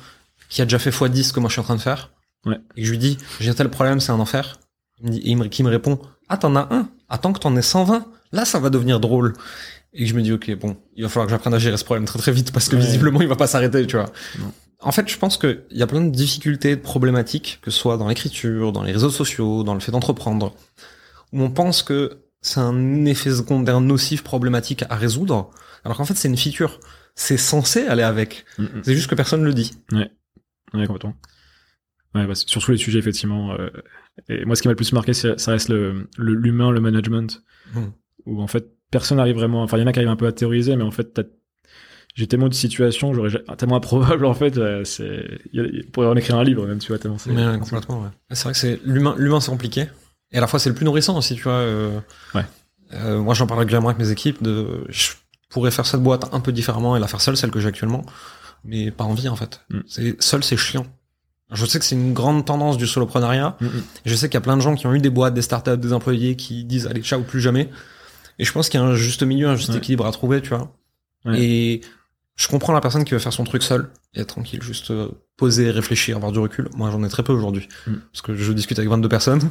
qui 0.49 0.63
a 0.63 0.65
déjà 0.65 0.79
fait 0.79 0.89
x10 0.89 1.25
ce 1.25 1.33
que 1.35 1.41
moi 1.41 1.51
je 1.51 1.53
suis 1.53 1.61
en 1.61 1.65
train 1.65 1.77
de 1.77 1.81
faire, 1.83 2.11
Ouais. 2.47 2.59
Et 2.77 2.85
je 2.85 2.91
lui 2.91 2.99
dis, 2.99 3.19
j'ai 3.41 3.51
un 3.51 3.55
tel 3.55 3.69
problème, 3.69 4.01
c'est 4.01 4.13
un 4.13 4.21
enfer. 4.21 4.59
Il 5.01 5.07
me 5.07 5.13
dit, 5.13 5.19
et 5.19 5.31
il 5.31 5.37
me, 5.37 5.47
qui 5.47 5.63
me 5.63 5.71
répond, 5.71 5.99
ah, 6.29 6.37
t'en 6.37 6.55
as 6.57 6.69
un. 6.73 6.89
Attends 7.09 7.33
que 7.33 7.41
t'en 7.41 7.57
aies 7.57 7.63
120. 7.63 8.07
Là, 8.33 8.45
ça 8.45 8.59
va 8.59 8.71
devenir 8.71 9.01
drôle. 9.01 9.35
Et 9.93 10.07
je 10.07 10.15
me 10.15 10.23
dis, 10.23 10.33
ok, 10.33 10.55
bon, 10.59 10.77
il 10.97 11.03
va 11.03 11.09
falloir 11.09 11.27
que 11.27 11.31
j'apprenne 11.31 11.55
à 11.55 11.59
gérer 11.59 11.77
ce 11.77 11.85
problème 11.85 12.05
très 12.05 12.19
très 12.19 12.33
vite 12.33 12.53
parce 12.53 12.69
que 12.69 12.77
visiblement, 12.77 13.21
il 13.23 13.29
va 13.29 13.37
pas 13.37 13.47
s'arrêter, 13.47 13.87
tu 13.87 13.97
vois. 13.97 14.13
En 14.81 14.93
fait, 14.93 15.09
je 15.09 15.17
pense 15.19 15.39
qu'il 15.39 15.65
y 15.71 15.83
a 15.83 15.87
plein 15.87 16.03
de 16.03 16.11
difficultés, 16.11 16.77
de 16.77 16.81
problématiques, 16.81 17.59
que 17.63 17.71
ce 17.71 17.79
soit 17.79 17.97
dans 17.97 18.07
l'écriture, 18.07 18.73
dans 18.73 18.83
les 18.83 18.93
réseaux 18.93 19.11
sociaux, 19.11 19.65
dans 19.65 19.75
le 19.75 19.81
fait 19.81 19.91
d'entreprendre, 19.91 20.55
où 21.33 21.43
on 21.43 21.51
pense 21.51 21.83
que 21.83 22.19
c'est 22.43 22.61
un 22.61 23.05
effet 23.07 23.31
secondaire 23.31 23.81
nocif 23.81 24.23
problématique 24.23 24.85
à 24.89 24.95
résoudre, 24.95 25.51
alors 25.85 25.97
qu'en 25.97 26.05
fait, 26.05 26.15
c'est 26.15 26.29
une 26.29 26.37
feature. 26.37 26.79
C'est 27.15 27.37
censé 27.37 27.87
aller 27.87 28.05
avec. 28.05 28.45
Mm, 28.59 28.63
mm. 28.63 28.83
C'est 28.85 28.95
juste 28.95 29.09
que 29.09 29.17
personne 29.17 29.43
le 29.43 29.53
dit. 29.53 29.73
Ouais. 29.91 30.11
Ouais, 30.75 30.87
complètement. 30.87 31.15
Ouais, 32.15 32.27
bah, 32.27 32.35
sur 32.35 32.63
tous 32.63 32.71
les 32.71 32.79
sujets, 32.79 32.99
effectivement. 32.99 33.53
Euh, 33.53 33.69
et 34.29 34.45
moi, 34.45 34.57
ce 34.57 34.63
qui 34.63 34.69
m'a 34.69 34.73
le 34.73 34.77
plus 34.77 34.93
marqué, 34.93 35.13
ça 35.13 35.35
reste 35.47 35.69
le 35.69 36.09
l'humain, 36.19 36.71
le, 36.71 36.81
management, 36.81 37.43
hmm. 37.75 37.85
où 38.27 38.43
en 38.43 38.47
fait, 38.47 38.67
personne 38.91 39.19
n'arrive 39.19 39.37
vraiment. 39.37 39.63
Enfin, 39.63 39.77
il 39.77 39.81
y 39.81 39.85
en 39.85 39.87
a 39.87 39.93
qui 39.93 39.99
arrivent 39.99 40.11
un 40.11 40.17
peu 40.17 40.27
à 40.27 40.33
théoriser, 40.33 40.77
mais 40.77 40.85
en 40.85 40.91
fait, 40.91 41.21
j'ai 42.15 42.27
tellement 42.27 42.49
de 42.49 42.55
situations, 42.55 43.15
j'aurais 43.15 43.31
tellement 43.57 43.77
improbable 43.77 44.27
en 44.27 44.35
fait. 44.35 44.59
Euh, 44.59 44.83
c'est, 44.85 45.39
il 45.53 45.87
pourrait 45.93 46.09
en 46.09 46.17
écrire 46.17 46.37
un 46.37 46.45
livre 46.45 46.67
même, 46.67 46.79
tu 46.79 46.89
vois, 46.89 46.99
tellement 46.99 47.19
c'est. 47.19 47.31
complètement. 47.61 48.03
Ouais. 48.03 48.09
C'est 48.33 48.43
vrai 48.43 48.53
que 48.53 48.59
c'est 48.59 48.81
l'humain, 48.85 49.15
l'humain 49.17 49.41
c'est 49.41 49.51
compliqué, 49.51 49.87
et 50.33 50.39
à 50.39 50.41
la 50.41 50.47
fois 50.47 50.59
c'est 50.59 50.69
le 50.69 50.75
plus 50.75 50.85
nourrissant 50.85 51.17
aussi, 51.17 51.37
tu 51.37 51.43
vois. 51.43 51.53
Euh, 51.53 52.01
ouais. 52.35 52.45
Euh, 52.95 53.21
moi, 53.21 53.35
j'en 53.35 53.47
parle 53.47 53.61
régulièrement 53.61 53.89
avec 53.89 54.01
mes 54.01 54.11
équipes. 54.11 54.43
De, 54.43 54.85
je 54.89 55.11
pourrais 55.51 55.71
faire 55.71 55.87
cette 55.87 56.03
boîte 56.03 56.33
un 56.33 56.41
peu 56.41 56.53
différemment 56.53 56.97
et 56.97 57.01
la 57.01 57.07
faire 57.07 57.21
seule, 57.21 57.37
celle 57.37 57.51
que 57.51 57.61
j'ai 57.61 57.69
actuellement, 57.69 58.05
mais 58.65 58.91
pas 58.91 59.05
envie 59.05 59.29
en 59.29 59.37
fait. 59.37 59.61
Hmm. 59.71 59.81
C'est 59.87 60.21
seul, 60.23 60.43
c'est 60.43 60.57
chiant. 60.57 60.87
Je 61.53 61.65
sais 61.65 61.79
que 61.79 61.85
c'est 61.85 61.95
une 61.95 62.13
grande 62.13 62.45
tendance 62.45 62.77
du 62.77 62.87
soloprenariat. 62.87 63.57
Mm, 63.61 63.67
mm. 63.67 63.83
Je 64.05 64.15
sais 64.15 64.29
qu'il 64.29 64.35
y 64.35 64.39
a 64.39 64.43
plein 64.43 64.57
de 64.57 64.63
gens 64.63 64.75
qui 64.75 64.87
ont 64.87 64.95
eu 64.95 65.01
des 65.01 65.11
boîtes, 65.11 65.35
des 65.35 65.43
startups, 65.43 65.79
des 65.79 65.93
employés 65.93 66.37
qui 66.37 66.65
disent 66.65 66.87
allez 66.87 67.03
ciao 67.03 67.23
plus 67.23 67.41
jamais. 67.41 67.71
Et 68.39 68.45
je 68.45 68.53
pense 68.53 68.69
qu'il 68.69 68.79
y 68.79 68.83
a 68.83 68.87
un 68.87 68.95
juste 68.95 69.23
milieu, 69.23 69.49
un 69.49 69.57
juste 69.57 69.75
équilibre 69.75 70.07
à 70.07 70.13
trouver, 70.13 70.41
tu 70.43 70.51
vois. 70.51 70.73
Et 71.35 71.81
je 72.37 72.49
comprends 72.49 72.73
la 72.73 72.81
personne 72.81 73.05
qui 73.05 73.13
veut 73.13 73.19
faire 73.19 73.33
son 73.33 73.45
truc 73.45 73.63
seul 73.63 73.91
et 74.15 74.21
être 74.21 74.29
tranquille, 74.29 74.63
juste 74.63 74.93
euh, 74.93 75.09
poser, 75.37 75.71
réfléchir, 75.71 76.17
avoir 76.17 76.31
du 76.33 76.39
recul. 76.39 76.69
Moi, 76.77 76.91
j'en 76.91 77.03
ai 77.03 77.09
très 77.09 77.25
peu 77.25 77.33
aujourd'hui 77.33 77.69
mm. 77.87 77.95
parce 78.13 78.23
que 78.23 78.37
je 78.37 78.53
discute 78.53 78.79
avec 78.79 78.89
22 78.89 79.09
personnes. 79.09 79.51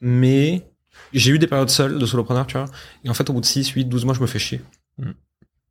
Mais 0.00 0.70
j'ai 1.12 1.32
eu 1.32 1.38
des 1.38 1.46
périodes 1.46 1.68
seules 1.68 1.98
de 1.98 2.06
solopreneur, 2.06 2.46
tu 2.46 2.56
vois. 2.56 2.66
Et 3.04 3.10
en 3.10 3.14
fait, 3.14 3.28
au 3.28 3.32
bout 3.32 3.40
de 3.40 3.46
6, 3.46 3.70
8, 3.70 3.86
12 3.86 4.04
mois, 4.04 4.14
je 4.14 4.20
me 4.20 4.26
fais 4.26 4.38
chier. 4.38 4.60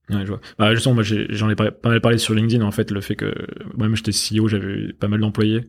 Ouais, 0.09 0.21
je 0.21 0.27
vois. 0.27 0.41
Bah, 0.57 0.73
justement, 0.73 0.95
moi, 0.95 1.03
j'en 1.03 1.49
ai, 1.49 1.55
pas 1.55 1.71
mal 1.83 2.01
parlé 2.01 2.17
sur 2.17 2.33
LinkedIn, 2.33 2.63
en 2.63 2.71
fait, 2.71 2.91
le 2.91 3.01
fait 3.01 3.15
que 3.15 3.33
moi-même 3.75 3.95
j'étais 3.95 4.11
CEO, 4.11 4.47
j'avais 4.47 4.93
pas 4.93 5.07
mal 5.07 5.19
d'employés 5.19 5.65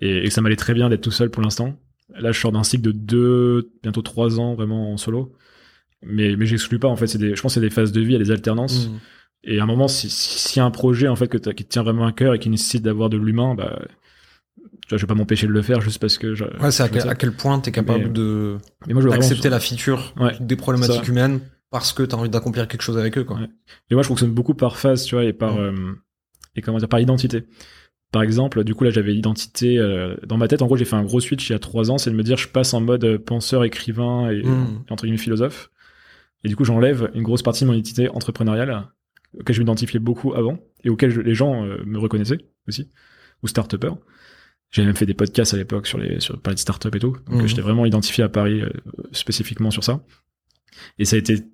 et, 0.00 0.26
et, 0.26 0.30
ça 0.30 0.40
m'allait 0.40 0.56
très 0.56 0.74
bien 0.74 0.88
d'être 0.88 1.00
tout 1.00 1.10
seul 1.10 1.30
pour 1.30 1.42
l'instant. 1.42 1.78
Là, 2.18 2.32
je 2.32 2.40
sors 2.40 2.52
d'un 2.52 2.64
cycle 2.64 2.82
de 2.82 2.92
deux, 2.92 3.70
bientôt 3.82 4.02
trois 4.02 4.40
ans 4.40 4.54
vraiment 4.54 4.92
en 4.92 4.96
solo. 4.96 5.34
Mais, 6.02 6.36
mais 6.36 6.46
j'exclus 6.46 6.78
pas, 6.78 6.88
en 6.88 6.96
fait, 6.96 7.06
c'est 7.06 7.18
des, 7.18 7.34
je 7.34 7.42
pense 7.42 7.52
que 7.52 7.54
c'est 7.54 7.66
des 7.66 7.70
phases 7.70 7.92
de 7.92 8.00
vie, 8.00 8.08
il 8.08 8.12
y 8.12 8.16
a 8.16 8.24
des 8.24 8.30
alternances. 8.30 8.88
Mmh. 8.88 8.98
Et 9.44 9.58
à 9.58 9.62
un 9.62 9.66
moment, 9.66 9.88
si, 9.88 10.08
s'il 10.10 10.58
y 10.58 10.60
a 10.60 10.64
un 10.64 10.70
projet, 10.70 11.08
en 11.08 11.16
fait, 11.16 11.28
que 11.28 11.36
qui 11.36 11.64
te 11.64 11.70
tient 11.70 11.82
vraiment 11.82 12.06
à 12.06 12.12
cœur 12.12 12.34
et 12.34 12.38
qui 12.38 12.50
nécessite 12.50 12.82
d'avoir 12.82 13.10
de 13.10 13.16
l'humain, 13.16 13.54
bah, 13.54 13.80
je 14.90 14.96
vais 14.96 15.06
pas 15.06 15.14
m'empêcher 15.14 15.46
de 15.46 15.52
le 15.52 15.62
faire 15.62 15.80
juste 15.80 15.98
parce 15.98 16.18
que 16.18 16.34
je, 16.34 16.44
ouais, 16.44 16.70
c'est 16.70 16.82
à, 16.82 16.88
quel, 16.88 17.08
à 17.08 17.14
quel 17.14 17.32
point 17.32 17.58
t'es 17.60 17.70
capable 17.70 18.12
de, 18.12 18.58
mais 18.86 18.94
moi, 18.94 19.02
d'accepter 19.04 19.48
la 19.48 19.60
feature 19.60 20.14
des 20.40 20.56
problématiques 20.56 21.08
humaines 21.08 21.40
parce 21.70 21.92
que 21.92 22.02
tu 22.02 22.14
as 22.14 22.18
envie 22.18 22.28
d'accomplir 22.28 22.68
quelque 22.68 22.82
chose 22.82 22.98
avec 22.98 23.16
eux 23.16 23.24
quoi. 23.24 23.40
Et 23.90 23.94
moi 23.94 24.02
je 24.02 24.08
fonctionne 24.08 24.32
beaucoup 24.32 24.54
par 24.54 24.76
phase, 24.76 25.04
tu 25.04 25.14
vois, 25.14 25.24
et 25.24 25.32
par 25.32 25.56
euh, 25.56 25.72
et 26.56 26.62
comment 26.62 26.78
dire 26.78 26.88
par 26.88 27.00
identité. 27.00 27.44
Par 28.12 28.22
exemple, 28.22 28.64
du 28.64 28.74
coup 28.74 28.82
là 28.82 28.90
j'avais 28.90 29.12
l'identité 29.12 29.78
euh, 29.78 30.16
dans 30.26 30.36
ma 30.36 30.48
tête. 30.48 30.62
En 30.62 30.66
gros 30.66 30.76
j'ai 30.76 30.84
fait 30.84 30.96
un 30.96 31.04
gros 31.04 31.20
switch 31.20 31.48
il 31.48 31.52
y 31.52 31.56
a 31.56 31.60
trois 31.60 31.90
ans, 31.90 31.98
c'est 31.98 32.10
de 32.10 32.16
me 32.16 32.24
dire 32.24 32.36
je 32.36 32.48
passe 32.48 32.74
en 32.74 32.80
mode 32.80 33.18
penseur, 33.18 33.62
écrivain 33.64 34.30
et, 34.30 34.42
mmh. 34.42 34.84
entre 34.90 35.04
guillemets 35.04 35.18
philosophe. 35.18 35.70
Et 36.42 36.48
du 36.48 36.56
coup 36.56 36.64
j'enlève 36.64 37.10
une 37.14 37.22
grosse 37.22 37.42
partie 37.42 37.64
de 37.64 37.68
mon 37.68 37.74
identité 37.74 38.08
entrepreneuriale 38.08 38.88
auquel 39.38 39.54
je 39.54 39.60
m'identifiais 39.60 40.00
beaucoup 40.00 40.34
avant 40.34 40.58
et 40.82 40.90
auquel 40.90 41.16
les 41.20 41.34
gens 41.34 41.64
euh, 41.64 41.80
me 41.84 41.98
reconnaissaient 41.98 42.40
aussi 42.66 42.90
ou 43.44 43.48
start-upper. 43.48 43.92
J'ai 44.72 44.84
même 44.84 44.96
fait 44.96 45.06
des 45.06 45.14
podcasts 45.14 45.54
à 45.54 45.56
l'époque 45.56 45.86
sur 45.86 45.98
les 45.98 46.20
sur 46.20 46.40
parler 46.40 46.56
de 46.56 46.60
start-up 46.60 46.94
et 46.94 46.98
tout. 46.98 47.16
Donc 47.28 47.42
mmh. 47.42 47.46
j'étais 47.46 47.62
vraiment 47.62 47.86
identifié 47.86 48.24
à 48.24 48.28
Paris 48.28 48.62
spécifiquement 49.12 49.70
sur 49.70 49.84
ça. 49.84 50.02
Et 50.98 51.04
ça 51.04 51.16
a 51.16 51.18
été 51.18 51.44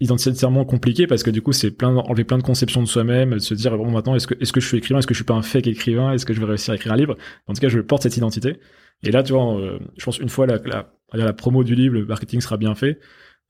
identitairement 0.00 0.64
compliqué 0.64 1.06
parce 1.06 1.22
que 1.22 1.30
du 1.30 1.40
coup 1.40 1.52
c'est 1.52 1.70
plein 1.70 1.96
enlever 1.96 2.24
plein 2.24 2.36
de 2.36 2.42
conceptions 2.42 2.82
de 2.82 2.86
soi-même 2.86 3.30
de 3.30 3.38
se 3.38 3.54
dire 3.54 3.76
bon 3.76 3.90
maintenant 3.90 4.14
est-ce 4.14 4.26
que 4.26 4.34
est-ce 4.40 4.52
que 4.52 4.60
je 4.60 4.66
suis 4.66 4.76
écrivain? 4.76 4.98
Est-ce 4.98 5.06
que 5.06 5.14
je 5.14 5.18
suis 5.18 5.24
pas 5.24 5.34
un 5.34 5.42
fake 5.42 5.66
écrivain? 5.66 6.12
Est-ce 6.12 6.26
que 6.26 6.34
je 6.34 6.40
vais 6.40 6.46
réussir 6.46 6.72
à 6.72 6.76
écrire 6.76 6.92
un 6.92 6.96
livre? 6.96 7.16
En 7.46 7.54
tout 7.54 7.60
cas 7.60 7.68
je 7.68 7.80
porte 7.80 8.02
cette 8.02 8.16
identité. 8.16 8.58
Et 9.02 9.10
là 9.10 9.22
tu 9.22 9.32
vois 9.32 9.58
euh, 9.58 9.78
je 9.96 10.04
pense 10.04 10.18
une 10.18 10.28
fois 10.28 10.46
la, 10.46 10.58
la, 10.64 10.92
la 11.14 11.32
promo 11.32 11.64
du 11.64 11.74
livre 11.74 11.94
le 11.94 12.04
marketing 12.04 12.40
sera 12.40 12.56
bien 12.58 12.74
fait 12.74 13.00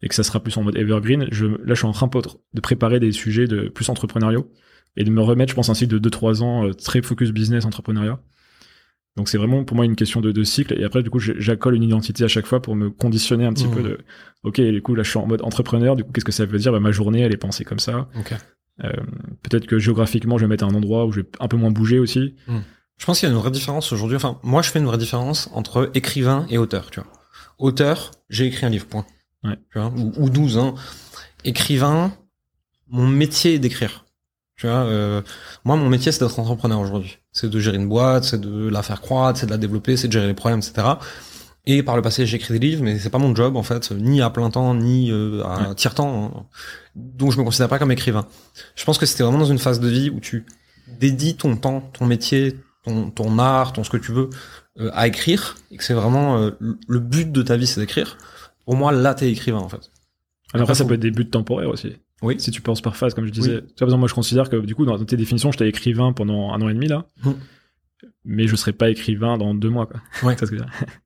et 0.03 0.09
que 0.09 0.15
ça 0.15 0.23
sera 0.23 0.41
plus 0.41 0.57
en 0.57 0.63
mode 0.63 0.77
evergreen. 0.77 1.27
Je 1.33 1.47
là 1.47 1.57
je 1.71 1.75
suis 1.75 1.87
en 1.87 1.93
train 1.93 2.09
de 2.55 2.61
préparer 2.61 3.01
des 3.01 3.13
sujets 3.13 3.47
de 3.47 3.69
plus 3.69 3.89
entrepreneuriaux 3.89 4.53
et 4.97 5.05
de 5.05 5.11
me 5.11 5.23
remettre 5.23 5.51
je 5.51 5.57
pense 5.57 5.73
cycle 5.73 5.99
de 5.99 6.09
2-3 6.09 6.43
ans 6.43 6.69
euh, 6.69 6.73
très 6.73 7.03
focus 7.03 7.33
business 7.33 7.65
entrepreneuriat 7.65 8.21
donc 9.17 9.31
c'est 9.31 9.39
vraiment 9.39 9.65
pour 9.65 9.77
moi 9.77 9.87
une 9.87 9.97
question 9.97 10.21
de, 10.21 10.31
de, 10.31 10.45
cycle. 10.45 10.79
Et 10.79 10.85
après, 10.85 11.03
du 11.03 11.09
coup, 11.09 11.19
j'accole 11.19 11.75
une 11.75 11.83
identité 11.83 12.23
à 12.25 12.29
chaque 12.29 12.47
fois 12.47 12.61
pour 12.61 12.77
me 12.77 12.91
conditionner 12.91 13.47
un 13.47 13.53
petit 13.53 13.67
peu 13.67 13.81
mmh. 13.81 13.85
de, 13.85 13.99
ok, 14.45 14.61
du 14.61 14.83
coup, 14.83 14.95
là, 14.95 15.03
je 15.03 15.11
suis 15.11 15.19
en 15.19 15.27
mode 15.27 15.43
entrepreneur. 15.43 15.97
Du 15.97 16.05
coup, 16.05 16.13
qu'est-ce 16.13 16.25
que 16.25 16.33
ça 16.33 16.45
veut 16.45 16.59
dire? 16.59 16.71
Bah, 16.71 16.81
Ma 16.81 16.93
journée, 16.93 17.21
elle 17.21 17.33
est 17.33 17.39
pensée 17.39 17.65
comme 17.65 17.79
ça. 17.79 18.09
Euh, 18.85 18.93
Peut-être 19.43 19.67
que 19.67 19.79
géographiquement, 19.79 20.37
je 20.37 20.45
vais 20.45 20.49
mettre 20.49 20.65
un 20.65 20.75
endroit 20.75 21.07
où 21.07 21.13
je 21.13 21.21
vais 21.21 21.27
un 21.41 21.49
peu 21.49 21.57
moins 21.57 21.71
bouger 21.71 21.99
aussi. 21.99 22.35
Mmh. 22.47 22.59
Je 22.99 23.07
pense 23.07 23.21
qu'il 23.21 23.29
y 23.29 23.33
a 23.33 23.35
une 23.35 23.41
vraie 23.41 23.51
différence 23.51 23.91
aujourd'hui. 23.93 24.17
Enfin, 24.17 24.39
moi, 24.43 24.61
je 24.61 24.71
fais 24.71 24.79
une 24.79 24.87
vraie 24.87 24.99
différence 24.99 25.49
entre 25.55 25.91
écrivain 25.95 26.47
et 26.51 26.59
auteur. 26.59 26.91
Tu 26.91 27.01
vois, 27.01 27.11
auteur, 27.59 28.11
j'ai 28.29 28.47
écrit 28.47 28.67
un 28.67 28.71
livre. 28.71 28.87
Point. 28.87 29.07
Ouais. 29.45 29.59
Tu 29.73 29.79
vois, 29.79 29.89
ou, 29.97 30.13
ou 30.19 30.29
12. 30.29 30.59
Hein. 30.59 30.75
Écrivain, 31.45 32.13
mon 32.89 33.07
métier 33.07 33.55
est 33.55 33.59
d'écrire. 33.59 34.05
Tu 34.57 34.67
vois, 34.67 34.85
euh, 34.85 35.23
moi, 35.65 35.77
mon 35.77 35.89
métier, 35.89 36.13
c'est 36.13 36.25
d'être 36.25 36.39
entrepreneur 36.39 36.81
aujourd'hui. 36.81 37.19
C'est 37.37 37.51
de 37.51 37.61
gérer 37.61 37.77
une 37.77 37.89
boîte, 37.89 38.25
c'est 38.25 38.41
de 38.41 38.69
la 38.69 38.83
faire 38.83 39.03
croître, 39.03 39.39
c'est 39.39 39.45
de 39.45 39.51
la 39.51 39.59
développer, 39.59 39.99
c'est 39.99 40.09
de 40.09 40.13
gérer 40.13 40.27
les 40.27 40.33
problèmes, 40.33 40.61
etc. 40.61 40.89
Et 41.67 41.83
par 41.83 41.95
le 41.95 42.01
passé, 42.01 42.25
j'ai 42.25 42.37
écrit 42.37 42.59
des 42.59 42.67
livres, 42.67 42.83
mais 42.83 42.99
c'est 42.99 43.11
pas 43.11 43.19
mon 43.19 43.35
job, 43.35 43.57
en 43.57 43.63
fait, 43.63 43.91
ni 43.91 44.23
à 44.23 44.31
plein 44.31 44.49
temps, 44.49 44.75
ni 44.75 45.11
euh, 45.13 45.45
à 45.45 45.75
tiers-temps. 45.75 46.33
Hein. 46.35 46.47
Donc, 46.95 47.33
je 47.33 47.39
me 47.39 47.45
considère 47.45 47.69
pas 47.69 47.79
comme 47.79 47.93
écrivain. 47.93 48.27
Je 48.75 48.85
pense 48.87 48.97
que 48.97 49.05
c'était 49.05 49.23
vraiment 49.23 49.41
dans 49.41 49.51
une 49.51 49.59
phase 49.59 49.81
de 49.81 49.89
vie 49.89 50.09
où 50.09 50.19
tu 50.19 50.47
dédies 50.99 51.37
ton 51.37 51.57
temps, 51.57 51.83
ton 51.93 52.07
métier, 52.07 52.57
ton, 52.85 53.11
ton 53.11 53.39
art, 53.39 53.75
ton 53.75 53.85
ce 53.85 53.91
que 53.91 53.99
tu 53.99 54.13
veux, 54.13 54.31
euh, 54.79 54.91
à 54.95 55.07
écrire, 55.07 55.57
et 55.71 55.77
que 55.77 55.85
c'est 55.85 55.93
vraiment 55.93 56.39
euh, 56.39 56.53
le 56.61 57.01
but 57.01 57.31
de 57.31 57.43
ta 57.43 57.59
vie, 57.59 57.67
c'est 57.67 57.81
d'écrire. 57.81 58.17
Pour 58.65 58.77
moi, 58.77 58.93
là, 58.93 59.13
t'es 59.15 59.31
écrivain, 59.31 59.59
en 59.59 59.69
fait. 59.69 59.91
Alors 60.55 60.63
après, 60.63 60.75
ça 60.75 60.87
peut 60.87 60.95
être 60.95 61.01
des 61.01 61.11
buts 61.11 61.29
temporaires 61.29 61.69
aussi. 61.69 61.97
Oui. 62.23 62.37
Si 62.39 62.51
tu 62.51 62.61
penses 62.63 62.81
par 62.81 62.97
phase, 62.97 63.15
comme 63.15 63.27
je 63.27 63.33
disais. 63.33 63.63
Tu 63.77 63.85
vois, 63.85 63.97
moi, 63.97 64.09
je 64.09 64.15
considère 64.15 64.49
que, 64.49 64.57
du 64.57 64.75
coup, 64.75 64.85
dans 64.85 65.03
tes 65.05 65.17
définitions, 65.17 65.53
j'étais 65.53 65.69
écrivain 65.69 66.13
pendant 66.13 66.53
un 66.53 66.61
an 66.63 66.69
et 66.69 66.75
demi, 66.75 66.89
là. 66.89 67.07
Mmh. 67.25 67.31
Mais 68.25 68.47
je 68.47 68.57
serais 68.57 68.73
pas 68.73 68.91
écrivain 68.91 69.39
dans 69.39 69.55
deux 69.55 69.71
mois, 69.71 69.87
quoi. 69.87 70.01
Ouais. 70.23 70.37